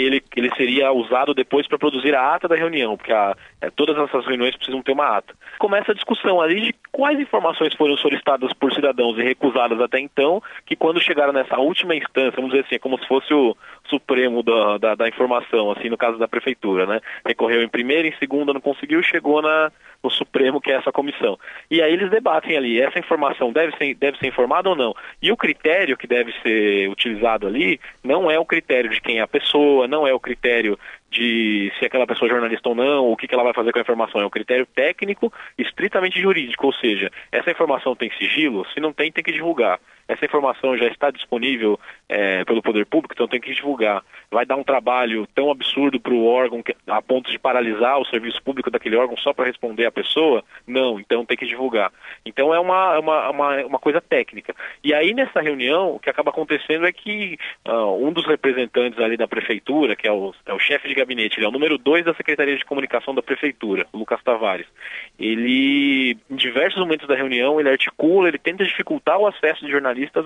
ele, 0.07 0.23
ele 0.37 0.50
seria 0.55 0.93
usado 0.93 1.33
depois 1.33 1.67
para 1.67 1.79
produzir 1.79 2.15
a 2.15 2.35
ata 2.35 2.47
da 2.47 2.57
reunião, 2.57 2.97
porque 2.97 3.12
a, 3.12 3.35
é, 3.61 3.71
todas 3.71 3.97
essas 3.97 4.27
reuniões 4.27 4.55
precisam 4.57 4.83
ter 4.83 4.92
uma 4.92 5.16
ata. 5.16 5.35
Começa 5.59 5.92
a 5.92 5.94
discussão 5.94 6.40
ali 6.40 6.61
de 6.61 6.75
quais 6.92 7.18
informações 7.18 7.75
foram 7.75 7.97
solicitadas 7.97 8.53
por 8.53 8.73
cidadãos 8.73 9.18
e 9.18 9.23
recusadas 9.23 9.81
até 9.81 9.99
então, 9.99 10.42
que 10.66 10.77
quando 10.77 11.01
chegaram 11.01 11.33
nessa 11.33 11.59
última 11.59 11.97
instância, 11.97 12.37
vamos 12.37 12.51
dizer 12.51 12.64
assim, 12.66 12.75
é 12.75 12.79
como 12.79 12.99
se 12.99 13.09
fosse 13.09 13.33
o 13.33 13.57
supremo 13.88 14.42
da, 14.42 14.79
da, 14.79 14.94
da 14.94 15.09
informação, 15.09 15.71
assim, 15.73 15.88
no 15.88 15.97
caso 15.97 16.18
da 16.18 16.29
prefeitura, 16.29 16.87
né? 16.87 17.01
Recorreu 17.27 17.62
em 17.62 17.68
primeira, 17.68 18.07
em 18.07 18.16
segunda, 18.18 18.53
não 18.53 18.61
conseguiu, 18.61 19.03
chegou 19.03 19.40
na, 19.40 19.73
no 20.03 20.11
Supremo, 20.11 20.61
que 20.61 20.71
é 20.71 20.75
essa 20.75 20.92
comissão. 20.92 21.38
E 21.71 21.83
aí 21.83 21.92
eles 21.92 22.11
debatem 22.11 22.57
ali, 22.57 22.81
essa 22.81 22.99
informação 22.99 23.53
deve 23.53 23.77
ser, 23.77 23.94
deve 23.94 24.18
ser 24.18 24.27
informada 24.27 24.68
ou 24.68 24.77
não. 24.77 24.94
E 25.21 25.33
o 25.33 25.37
critério 25.37 25.97
que 25.97 26.07
deve 26.07 26.33
ser 26.42 26.88
utilizado 26.88 27.47
ali 27.47 27.81
não 28.03 28.31
é 28.31 28.38
o 28.38 28.44
critério 28.44 28.90
de 28.90 28.97
quem 29.00 29.18
é 29.18 29.22
a 29.22 29.28
pessoa, 29.28 29.87
não 29.87 30.06
é 30.06 30.12
o 30.12 30.20
critério 30.20 30.78
de 31.11 31.73
se 31.79 31.87
aquela 31.87 32.07
pessoa 32.07 32.29
é 32.29 32.33
jornalista 32.33 32.68
ou 32.68 32.75
não, 32.75 33.11
o 33.11 33.16
que, 33.16 33.27
que 33.27 33.35
ela 33.35 33.44
vai 33.44 33.55
fazer 33.55 33.73
com 33.73 33.79
a 33.79 33.83
informação. 33.83 34.21
É 34.21 34.27
um 34.27 34.31
critério 34.31 34.66
técnico 34.66 35.33
estritamente 35.57 36.21
jurídico, 36.21 36.66
ou 36.66 36.73
seja, 36.73 37.11
essa 37.33 37.51
informação 37.51 37.97
tem 37.97 38.11
sigilo, 38.18 38.66
se 38.73 38.81
não 38.81 38.92
tem, 38.92 39.11
tem 39.11 39.25
que 39.25 39.33
divulgar. 39.33 39.81
Essa 40.09 40.25
informação 40.25 40.75
já 40.77 40.87
está 40.87 41.11
disponível 41.11 41.79
é, 42.09 42.42
pelo 42.47 42.62
poder 42.62 42.87
público, 42.87 43.12
então 43.12 43.29
tem 43.29 43.38
que 43.38 43.53
divulgar. 43.53 44.03
Vai 44.31 44.47
dar 44.47 44.57
um 44.57 44.64
trabalho 44.64 45.29
tão 45.35 45.51
absurdo 45.51 46.01
para 46.01 46.14
o 46.14 46.25
órgão 46.25 46.62
que, 46.62 46.75
a 46.87 47.03
ponto 47.03 47.31
de 47.31 47.38
paralisar 47.38 47.99
o 47.99 48.07
serviço 48.07 48.42
público 48.42 48.71
daquele 48.71 48.97
órgão 48.97 49.18
só 49.18 49.35
para 49.35 49.44
responder 49.44 49.85
a 49.85 49.92
pessoa? 49.92 50.42
Não, 50.66 50.99
então 50.99 51.27
tem 51.27 51.37
que 51.37 51.44
divulgar. 51.44 51.92
Então 52.25 52.55
é 52.55 52.59
uma, 52.59 52.99
uma, 52.99 53.31
uma, 53.31 53.66
uma 53.66 53.79
coisa 53.79 54.01
técnica. 54.01 54.57
E 54.83 54.94
aí 54.94 55.12
nessa 55.12 55.42
reunião, 55.42 55.97
o 55.97 56.01
que 56.01 56.09
acaba 56.09 56.31
acontecendo 56.31 56.87
é 56.87 56.92
que 56.92 57.38
uh, 57.66 58.03
um 58.03 58.11
dos 58.11 58.27
representantes 58.27 58.99
ali 58.99 59.18
da 59.18 59.29
prefeitura, 59.29 59.94
que 59.94 60.09
é 60.09 60.12
o, 60.12 60.35
é 60.47 60.55
o 60.55 60.59
chefe 60.59 60.88
de 60.88 60.94
gabinete, 60.98 61.38
ele 61.38 61.46
é 61.46 61.48
o 61.48 61.52
número 61.52 61.78
dois 61.78 62.04
da 62.04 62.14
Secretaria 62.14 62.56
de 62.56 62.64
Comunicação 62.64 63.14
da 63.14 63.22
prefeitura, 63.22 63.87
Lucas 63.92 64.22
Tavares. 64.22 64.66
Ele, 65.18 66.16
em 66.30 66.37
diversos 66.37 66.78
momentos 66.78 67.08
da 67.08 67.14
reunião, 67.14 67.58
ele 67.58 67.70
articula, 67.70 68.28
ele 68.28 68.38
tenta 68.38 68.64
dificultar 68.64 69.18
o 69.18 69.26
acesso 69.26 69.64
de 69.64 69.70
jornalistas 69.70 70.24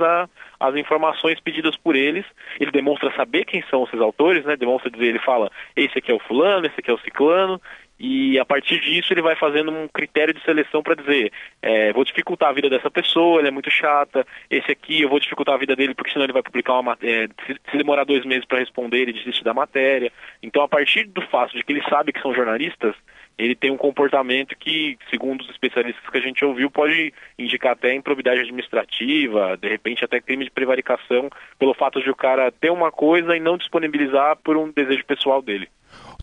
as 0.58 0.76
informações 0.76 1.40
pedidas 1.40 1.76
por 1.76 1.96
eles. 1.96 2.24
Ele 2.58 2.70
demonstra 2.70 3.12
saber 3.14 3.44
quem 3.44 3.62
são 3.70 3.84
esses 3.84 4.00
autores, 4.00 4.44
né? 4.44 4.56
Demonstra 4.56 4.90
dizer, 4.90 5.06
ele 5.06 5.18
fala, 5.18 5.50
esse 5.76 5.98
aqui 5.98 6.10
é 6.10 6.14
o 6.14 6.20
fulano, 6.20 6.66
esse 6.66 6.78
aqui 6.78 6.90
é 6.90 6.94
o 6.94 7.00
ciclano, 7.00 7.60
e 7.98 8.38
a 8.38 8.44
partir 8.44 8.80
disso 8.80 9.12
ele 9.12 9.22
vai 9.22 9.36
fazendo 9.36 9.70
um 9.70 9.86
critério 9.86 10.34
de 10.34 10.42
seleção 10.44 10.82
para 10.82 10.94
dizer, 10.94 11.32
é, 11.60 11.92
vou 11.92 12.04
dificultar 12.04 12.48
a 12.48 12.52
vida 12.52 12.68
dessa 12.68 12.90
pessoa, 12.90 13.40
ele 13.40 13.48
é 13.48 13.50
muito 13.52 13.70
chata, 13.70 14.26
esse 14.50 14.72
aqui 14.72 15.02
eu 15.02 15.08
vou 15.08 15.20
dificultar 15.20 15.54
a 15.54 15.58
vida 15.58 15.76
dele 15.76 15.94
porque 15.94 16.10
senão 16.10 16.24
ele 16.24 16.32
vai 16.32 16.42
publicar 16.42 16.72
uma 16.74 16.82
matéria, 16.82 17.28
se, 17.46 17.78
demorar 17.78 18.04
dois 18.04 18.24
meses 18.24 18.44
para 18.44 18.58
responder, 18.58 19.02
ele 19.02 19.12
desiste 19.12 19.44
da 19.44 19.54
matéria. 19.54 20.12
Então 20.42 20.62
a 20.62 20.68
partir 20.68 21.04
do 21.04 21.22
fato 21.22 21.56
de 21.56 21.62
que 21.62 21.72
ele 21.72 21.82
sabe 21.88 22.12
que 22.12 22.20
são 22.20 22.34
jornalistas, 22.34 22.94
ele 23.38 23.54
tem 23.54 23.70
um 23.70 23.76
comportamento 23.76 24.56
que, 24.56 24.98
segundo 25.10 25.40
os 25.40 25.50
especialistas 25.50 26.08
que 26.08 26.18
a 26.18 26.20
gente 26.20 26.44
ouviu, 26.44 26.70
pode 26.70 27.12
indicar 27.38 27.72
até 27.72 27.94
improbidade 27.94 28.40
administrativa, 28.40 29.56
de 29.56 29.68
repente 29.68 30.04
até 30.04 30.20
crime 30.20 30.44
de 30.44 30.50
prevaricação, 30.50 31.30
pelo 31.58 31.74
fato 31.74 32.00
de 32.02 32.10
o 32.10 32.16
cara 32.16 32.52
ter 32.52 32.70
uma 32.70 32.90
coisa 32.92 33.36
e 33.36 33.40
não 33.40 33.56
disponibilizar 33.56 34.36
por 34.36 34.56
um 34.56 34.70
desejo 34.70 35.04
pessoal 35.04 35.40
dele. 35.40 35.68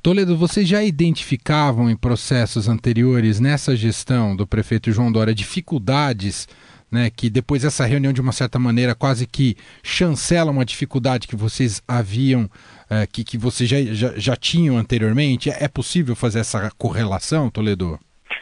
Toledo, 0.02 0.38
vocês 0.38 0.68
já 0.68 0.82
identificavam 0.82 1.90
em 1.90 1.96
processos 1.96 2.70
anteriores, 2.70 3.40
nessa 3.40 3.76
gestão 3.76 4.34
do 4.36 4.48
prefeito 4.48 4.92
João 4.92 5.12
Dória, 5.12 5.36
dificuldades 5.36 6.48
né, 6.90 7.10
que 7.10 7.30
depois 7.30 7.64
essa 7.64 7.86
reunião, 7.86 8.14
de 8.14 8.22
uma 8.22 8.32
certa 8.32 8.58
maneira, 8.58 8.96
quase 8.96 9.28
que 9.28 9.56
chancela 9.84 10.52
uma 10.52 10.66
dificuldade 10.66 11.28
que 11.28 11.36
vocês 11.36 11.82
haviam 11.88 12.50
é, 12.90 13.06
que, 13.06 13.24
que 13.24 13.38
vocês 13.38 13.70
já, 13.70 13.82
já, 13.94 14.14
já 14.18 14.36
tinham 14.36 14.78
anteriormente? 14.78 15.50
É 15.50 15.68
possível 15.68 16.16
fazer 16.16 16.40
essa 16.40 16.72
correlação, 16.78 17.50
Toledo? 17.50 18.00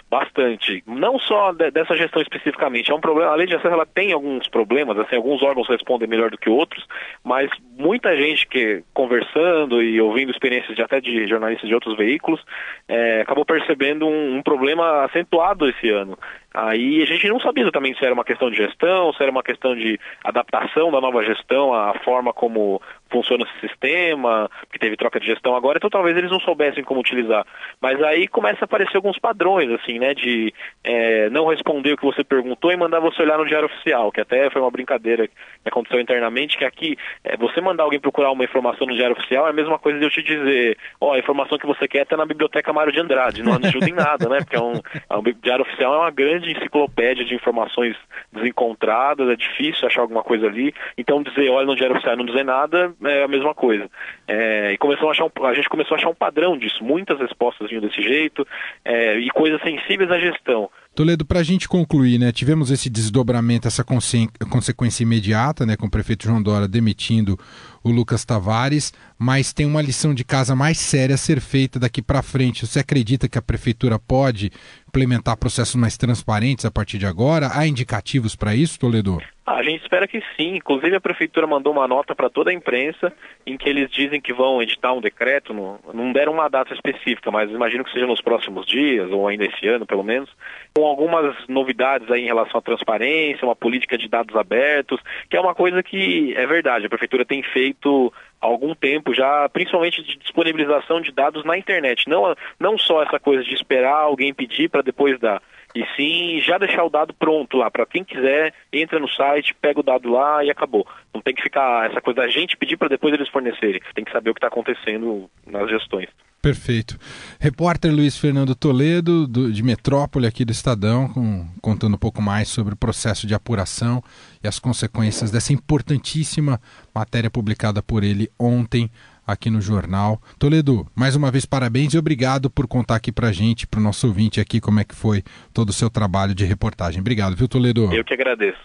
Bastante. 0.10 0.84
Não 0.86 1.20
só 1.20 1.52
de, 1.52 1.72
dessa 1.72 1.96
gestão 1.96 2.22
especificamente, 2.22 2.92
é 2.92 2.96
um 2.96 3.02
problema, 3.02 3.32
a 3.32 3.36
lei 3.36 3.48
de 3.48 3.56
acesso 3.56 3.74
ela 3.74 3.86
tem 3.86 4.12
alguns 4.12 4.48
problemas, 4.48 4.98
assim, 5.00 5.16
alguns 5.16 5.42
órgãos 5.44 5.68
respondem 5.68 6.08
melhor 6.08 6.30
do 6.30 6.38
que 6.38 6.50
outros, 6.50 6.86
mas 7.24 7.50
muita 7.78 8.16
gente 8.16 8.48
que 8.48 8.84
conversando 8.94 9.82
e 9.82 10.00
ouvindo 10.02 10.32
experiências 10.32 10.76
de 10.76 10.82
até 10.82 11.00
de 11.00 11.28
jornalistas 11.28 11.68
de 11.68 11.74
outros 11.74 11.96
veículos, 11.98 12.44
é, 12.88 13.22
acabou 13.22 13.46
percebendo 13.46 14.08
um, 14.08 14.38
um 14.38 14.44
problema 14.44 15.06
acentuado 15.06 15.68
esse 15.70 15.90
ano. 15.90 16.18
Aí 16.60 17.04
a 17.04 17.06
gente 17.06 17.30
não 17.30 17.40
sabia 17.40 17.62
exatamente 17.62 18.00
se 18.00 18.04
era 18.04 18.16
uma 18.16 18.24
questão 18.24 18.50
de 18.50 18.58
gestão, 18.58 19.14
se 19.14 19.22
era 19.22 19.32
uma 19.32 19.44
questão 19.44 19.76
de 19.76 20.00
adaptação 20.24 20.90
da 20.90 21.00
nova 21.00 21.24
gestão 21.24 21.72
à 21.72 21.94
forma 22.04 22.34
como 22.34 22.82
funciona 23.12 23.46
esse 23.46 23.68
sistema, 23.68 24.50
que 24.72 24.80
teve 24.80 24.98
troca 24.98 25.20
de 25.20 25.28
gestão 25.28 25.56
agora, 25.56 25.78
então 25.78 25.90
talvez 25.90 26.18
eles 26.18 26.32
não 26.32 26.40
soubessem 26.40 26.84
como 26.84 27.00
utilizar. 27.00 27.46
Mas 27.80 28.02
aí 28.02 28.28
começa 28.28 28.60
a 28.62 28.66
aparecer 28.66 28.98
alguns 28.98 29.18
padrões, 29.20 29.70
assim, 29.72 30.00
né, 30.00 30.14
de 30.14 30.54
é, 30.84 31.30
não 31.30 31.48
responder 31.48 31.94
o 31.94 31.98
que 31.98 32.06
você 32.06 32.24
perguntou 32.24 32.72
e 32.72 32.78
mandar 32.78 33.00
você 33.00 33.22
olhar 33.22 33.38
no 33.38 33.46
diário 33.46 33.68
oficial, 33.68 34.12
que 34.12 34.22
até 34.22 34.50
foi 34.50 34.62
uma 34.62 34.72
brincadeira 34.72 35.28
que 35.28 35.34
aconteceu 35.66 36.02
internamente, 36.02 36.58
que 36.58 36.66
aqui, 36.66 36.98
é, 37.24 37.38
você 37.38 37.62
mandar 37.62 37.84
alguém 37.84 38.00
procurar 38.00 38.32
uma 38.32 38.44
informação 38.44 38.88
no 38.88 38.96
diário 38.96 39.16
oficial 39.16 39.48
é 39.48 39.52
a 39.52 39.54
mesma 39.54 39.78
coisa 39.78 40.00
de 40.00 40.06
eu 40.06 40.10
te 40.10 40.24
dizer, 40.24 40.78
ó, 41.00 41.10
oh, 41.10 41.12
a 41.14 41.20
informação 41.20 41.58
que 41.58 41.68
você 41.68 41.88
quer 41.88 42.02
está 42.02 42.18
na 42.18 42.26
biblioteca 42.26 42.74
Mário 42.74 42.92
de 42.92 43.00
Andrade, 43.00 43.44
não 43.44 43.54
ajuda 43.54 43.90
em 43.90 43.94
nada, 43.94 44.28
né, 44.28 44.40
porque 44.40 44.56
é 44.56 44.62
um, 44.62 44.82
é 45.10 45.16
um 45.16 45.24
diário 45.42 45.64
oficial 45.64 45.94
é 45.94 45.98
uma 46.00 46.12
grande 46.12 46.47
enciclopédia 46.52 47.26
de 47.26 47.36
informações 47.36 47.96
desencontradas, 48.32 49.30
é 49.30 49.36
difícil 49.36 49.88
achar 49.88 50.02
alguma 50.02 50.24
coisa 50.24 50.48
ali, 50.48 50.74
então 50.98 51.24
dizer, 51.24 51.50
olha, 51.50 51.66
no 51.66 51.76
diário 51.76 51.96
oficial 51.96 52.16
não 52.16 52.26
dizer 52.26 52.44
nada, 52.44 52.94
é 53.04 53.24
a 53.24 53.28
mesma 53.28 53.54
coisa. 53.54 53.90
É, 54.28 54.72
e 54.74 54.78
começou 54.78 55.08
a, 55.08 55.12
achar 55.12 55.26
um, 55.26 55.46
a 55.46 55.54
gente 55.54 55.70
começou 55.70 55.96
a 55.96 55.98
achar 55.98 56.10
um 56.10 56.16
padrão 56.16 56.58
disso, 56.58 56.84
muitas 56.84 57.20
respostas 57.20 57.70
vinham 57.70 57.82
desse 57.82 58.02
jeito 58.02 58.46
é, 58.84 59.18
e 59.18 59.30
coisas 59.30 59.62
sensíveis 59.62 60.12
à 60.12 60.20
gestão. 60.20 60.70
Toledo, 60.98 61.24
para 61.24 61.42
a 61.42 61.44
gente 61.44 61.70
concluir, 61.70 62.18
né, 62.18 62.32
tivemos 62.32 62.72
esse 62.72 62.90
desdobramento, 62.90 63.68
essa 63.68 63.84
consequência 63.84 65.04
imediata, 65.04 65.64
né, 65.64 65.78
com 65.78 65.86
o 65.86 65.90
prefeito 65.92 66.24
João 66.24 66.42
Dora 66.42 66.68
demitindo 66.68 67.38
o 67.84 67.92
Lucas 67.92 68.26
Tavares, 68.26 68.92
mas 69.16 69.54
tem 69.54 69.68
uma 69.68 69.80
lição 69.80 70.12
de 70.12 70.24
casa 70.24 70.56
mais 70.56 70.80
séria 70.80 71.14
a 71.14 71.18
ser 71.18 71.40
feita 71.40 71.80
daqui 71.80 72.02
para 72.02 72.24
frente. 72.24 72.66
Você 72.66 72.80
acredita 72.80 73.30
que 73.30 73.38
a 73.38 73.44
prefeitura 73.44 74.00
pode 74.00 74.52
implementar 74.88 75.38
processos 75.38 75.76
mais 75.76 75.98
transparentes 75.98 76.66
a 76.66 76.72
partir 76.72 76.98
de 76.98 77.06
agora? 77.06 77.52
Há 77.54 77.68
indicativos 77.68 78.36
para 78.36 78.56
isso, 78.56 78.80
Toledo? 78.80 79.22
Ah, 79.50 79.60
a 79.60 79.64
gente 79.64 79.82
espera 79.82 80.06
que 80.06 80.22
sim. 80.36 80.58
Inclusive 80.58 80.98
a 80.98 81.00
prefeitura 81.00 81.48
mandou 81.48 81.72
uma 81.72 81.88
nota 81.88 82.14
para 82.14 82.30
toda 82.30 82.52
a 82.52 82.54
imprensa 82.54 83.14
em 83.46 83.56
que 83.56 83.70
eles 83.70 83.90
dizem 83.90 84.20
que 84.20 84.34
vão 84.34 84.62
editar 84.62 84.92
um 84.92 85.00
decreto, 85.00 85.54
não, 85.54 85.80
não 85.94 86.12
deram 86.12 86.34
uma 86.34 86.50
data 86.50 86.74
específica, 86.74 87.32
mas 87.32 87.50
imagino 87.50 87.86
que 87.86 87.94
seja 87.94 88.06
nos 88.06 88.20
próximos 88.20 88.66
dias 88.66 89.10
ou 89.10 89.26
ainda 89.26 89.46
esse 89.46 89.66
ano, 89.66 89.86
pelo 89.86 90.04
menos, 90.04 90.30
com 90.76 90.86
algumas 90.86 91.34
novidades 91.48 92.12
aí 92.12 92.24
em 92.24 92.28
relação 92.28 92.60
à 92.60 92.62
transparência, 92.62 93.48
uma 93.48 93.56
política 93.56 93.98
de 93.98 94.10
dados 94.10 94.36
abertos, 94.36 95.00
que 95.30 95.38
é 95.38 95.40
uma 95.40 95.56
coisa 95.56 95.82
que 95.82 96.34
é 96.36 96.46
verdade. 96.46 96.86
A 96.86 96.90
prefeitura 96.90 97.24
tem 97.24 97.42
feito 97.42 98.12
há 98.42 98.46
algum 98.46 98.76
tempo 98.76 99.14
já, 99.14 99.48
principalmente 99.48 100.04
de 100.04 100.18
disponibilização 100.18 101.00
de 101.00 101.14
dados 101.14 101.46
na 101.46 101.58
internet. 101.58 102.04
Não, 102.10 102.36
não 102.60 102.78
só 102.78 103.02
essa 103.02 103.18
coisa 103.18 103.46
de 103.46 103.54
esperar 103.54 103.96
alguém 103.96 104.34
pedir 104.34 104.70
para 104.70 104.82
depois 104.82 105.18
dar. 105.22 105.42
E 105.78 105.86
sim 105.96 106.42
já 106.42 106.58
deixar 106.58 106.84
o 106.84 106.90
dado 106.90 107.14
pronto 107.14 107.56
lá, 107.56 107.70
para 107.70 107.86
quem 107.86 108.04
quiser, 108.04 108.52
entra 108.74 108.98
no 108.98 109.08
site, 109.08 109.54
pega 109.54 109.80
o 109.80 109.84
dado 109.84 110.10
lá 110.10 110.44
e 110.44 110.50
acabou. 110.50 110.88
Não 111.14 111.22
tem 111.22 111.36
que 111.36 111.44
ficar 111.44 111.88
essa 111.88 112.02
coisa 112.02 112.22
da 112.22 112.28
gente 112.28 112.58
pedir 112.58 112.78
para 112.78 112.88
depois 112.88 113.14
eles 113.14 113.30
fornecerem. 113.30 113.80
Tem 113.94 114.04
que 114.04 114.12
saber 114.12 114.32
o 114.32 114.34
que 114.34 114.40
está 114.40 114.48
acontecendo 114.48 115.30
nas 115.46 115.70
gestões. 115.70 116.10
Perfeito. 116.42 116.98
Repórter 117.40 117.94
Luiz 117.94 118.18
Fernando 118.18 118.56
Toledo, 118.56 119.28
do, 119.28 119.52
de 119.52 119.62
Metrópole, 119.62 120.26
aqui 120.26 120.44
do 120.44 120.52
Estadão, 120.52 121.10
com, 121.10 121.46
contando 121.62 121.94
um 121.94 122.00
pouco 122.00 122.24
mais 122.24 122.48
sobre 122.48 122.74
o 122.74 122.78
processo 122.78 123.28
de 123.28 123.36
apuração 123.36 124.02
e 124.44 124.48
as 124.48 124.58
consequências 124.58 125.30
dessa 125.30 125.54
importantíssima 125.54 126.60
matéria 126.94 127.30
publicada 127.30 127.84
por 127.84 128.04
ele 128.04 128.32
ontem 128.40 128.90
aqui 129.28 129.50
no 129.50 129.60
jornal. 129.62 130.22
Toledo, 130.40 130.88
mais 130.96 131.16
uma 131.16 131.30
vez 131.30 131.46
parabéns 131.46 131.94
e 131.94 131.98
obrigado 131.98 132.50
por 132.50 132.66
contar 132.68 132.96
aqui 132.96 133.12
pra 133.12 133.32
gente, 133.32 133.68
pro 133.68 133.82
nosso 133.82 134.08
ouvinte 134.08 134.40
aqui, 134.40 134.62
como 134.62 134.80
é 134.80 134.84
que 134.84 134.96
foi 134.96 135.22
todo 135.54 135.70
o 135.70 135.74
seu 135.74 135.90
trabalho 135.90 136.34
de 136.34 136.46
reportagem. 136.46 137.02
Obrigado, 137.02 137.36
viu, 137.36 137.48
Toledo? 137.48 137.94
Eu 137.94 138.06
que 138.06 138.14
agradeço. 138.14 138.58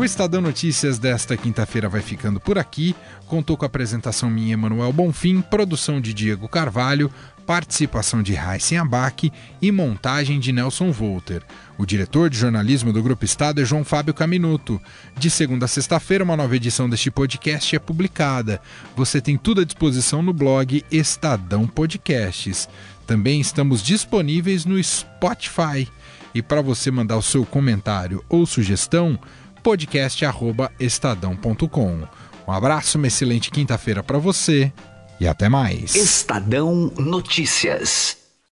O 0.00 0.04
Estadão 0.04 0.40
Notícias 0.40 0.98
desta 0.98 1.36
quinta-feira 1.36 1.86
vai 1.86 2.00
ficando 2.00 2.40
por 2.40 2.56
aqui. 2.56 2.96
Contou 3.26 3.54
com 3.54 3.66
a 3.66 3.68
apresentação 3.68 4.30
minha, 4.30 4.54
Emanuel 4.54 4.90
Bonfim, 4.94 5.42
produção 5.42 6.00
de 6.00 6.14
Diego 6.14 6.48
Carvalho, 6.48 7.12
participação 7.46 8.22
de 8.22 8.32
Raíssen 8.32 8.78
Abac 8.78 9.30
e 9.60 9.70
montagem 9.70 10.40
de 10.40 10.52
Nelson 10.52 10.90
Volter. 10.90 11.42
O 11.76 11.84
diretor 11.84 12.30
de 12.30 12.38
jornalismo 12.38 12.94
do 12.94 13.02
Grupo 13.02 13.26
Estado 13.26 13.60
é 13.60 13.64
João 13.66 13.84
Fábio 13.84 14.14
Caminuto. 14.14 14.80
De 15.18 15.28
segunda 15.28 15.66
a 15.66 15.68
sexta-feira, 15.68 16.24
uma 16.24 16.34
nova 16.34 16.56
edição 16.56 16.88
deste 16.88 17.10
podcast 17.10 17.76
é 17.76 17.78
publicada. 17.78 18.58
Você 18.96 19.20
tem 19.20 19.36
tudo 19.36 19.60
à 19.60 19.64
disposição 19.64 20.22
no 20.22 20.32
blog 20.32 20.82
Estadão 20.90 21.66
Podcasts. 21.66 22.70
Também 23.06 23.38
estamos 23.38 23.82
disponíveis 23.82 24.64
no 24.64 24.82
Spotify. 24.82 25.86
E 26.34 26.40
para 26.40 26.62
você 26.62 26.90
mandar 26.90 27.16
o 27.16 27.22
seu 27.22 27.44
comentário 27.44 28.24
ou 28.28 28.46
sugestão, 28.46 29.18
podcast@estadão.com. 29.62 32.08
Um 32.46 32.52
abraço, 32.52 32.98
uma 32.98 33.06
excelente 33.06 33.50
quinta-feira 33.50 34.02
para 34.02 34.18
você 34.18 34.70
e 35.20 35.28
até 35.28 35.48
mais. 35.48 35.94
Estadão 35.94 36.92
Notícias. 36.98 38.19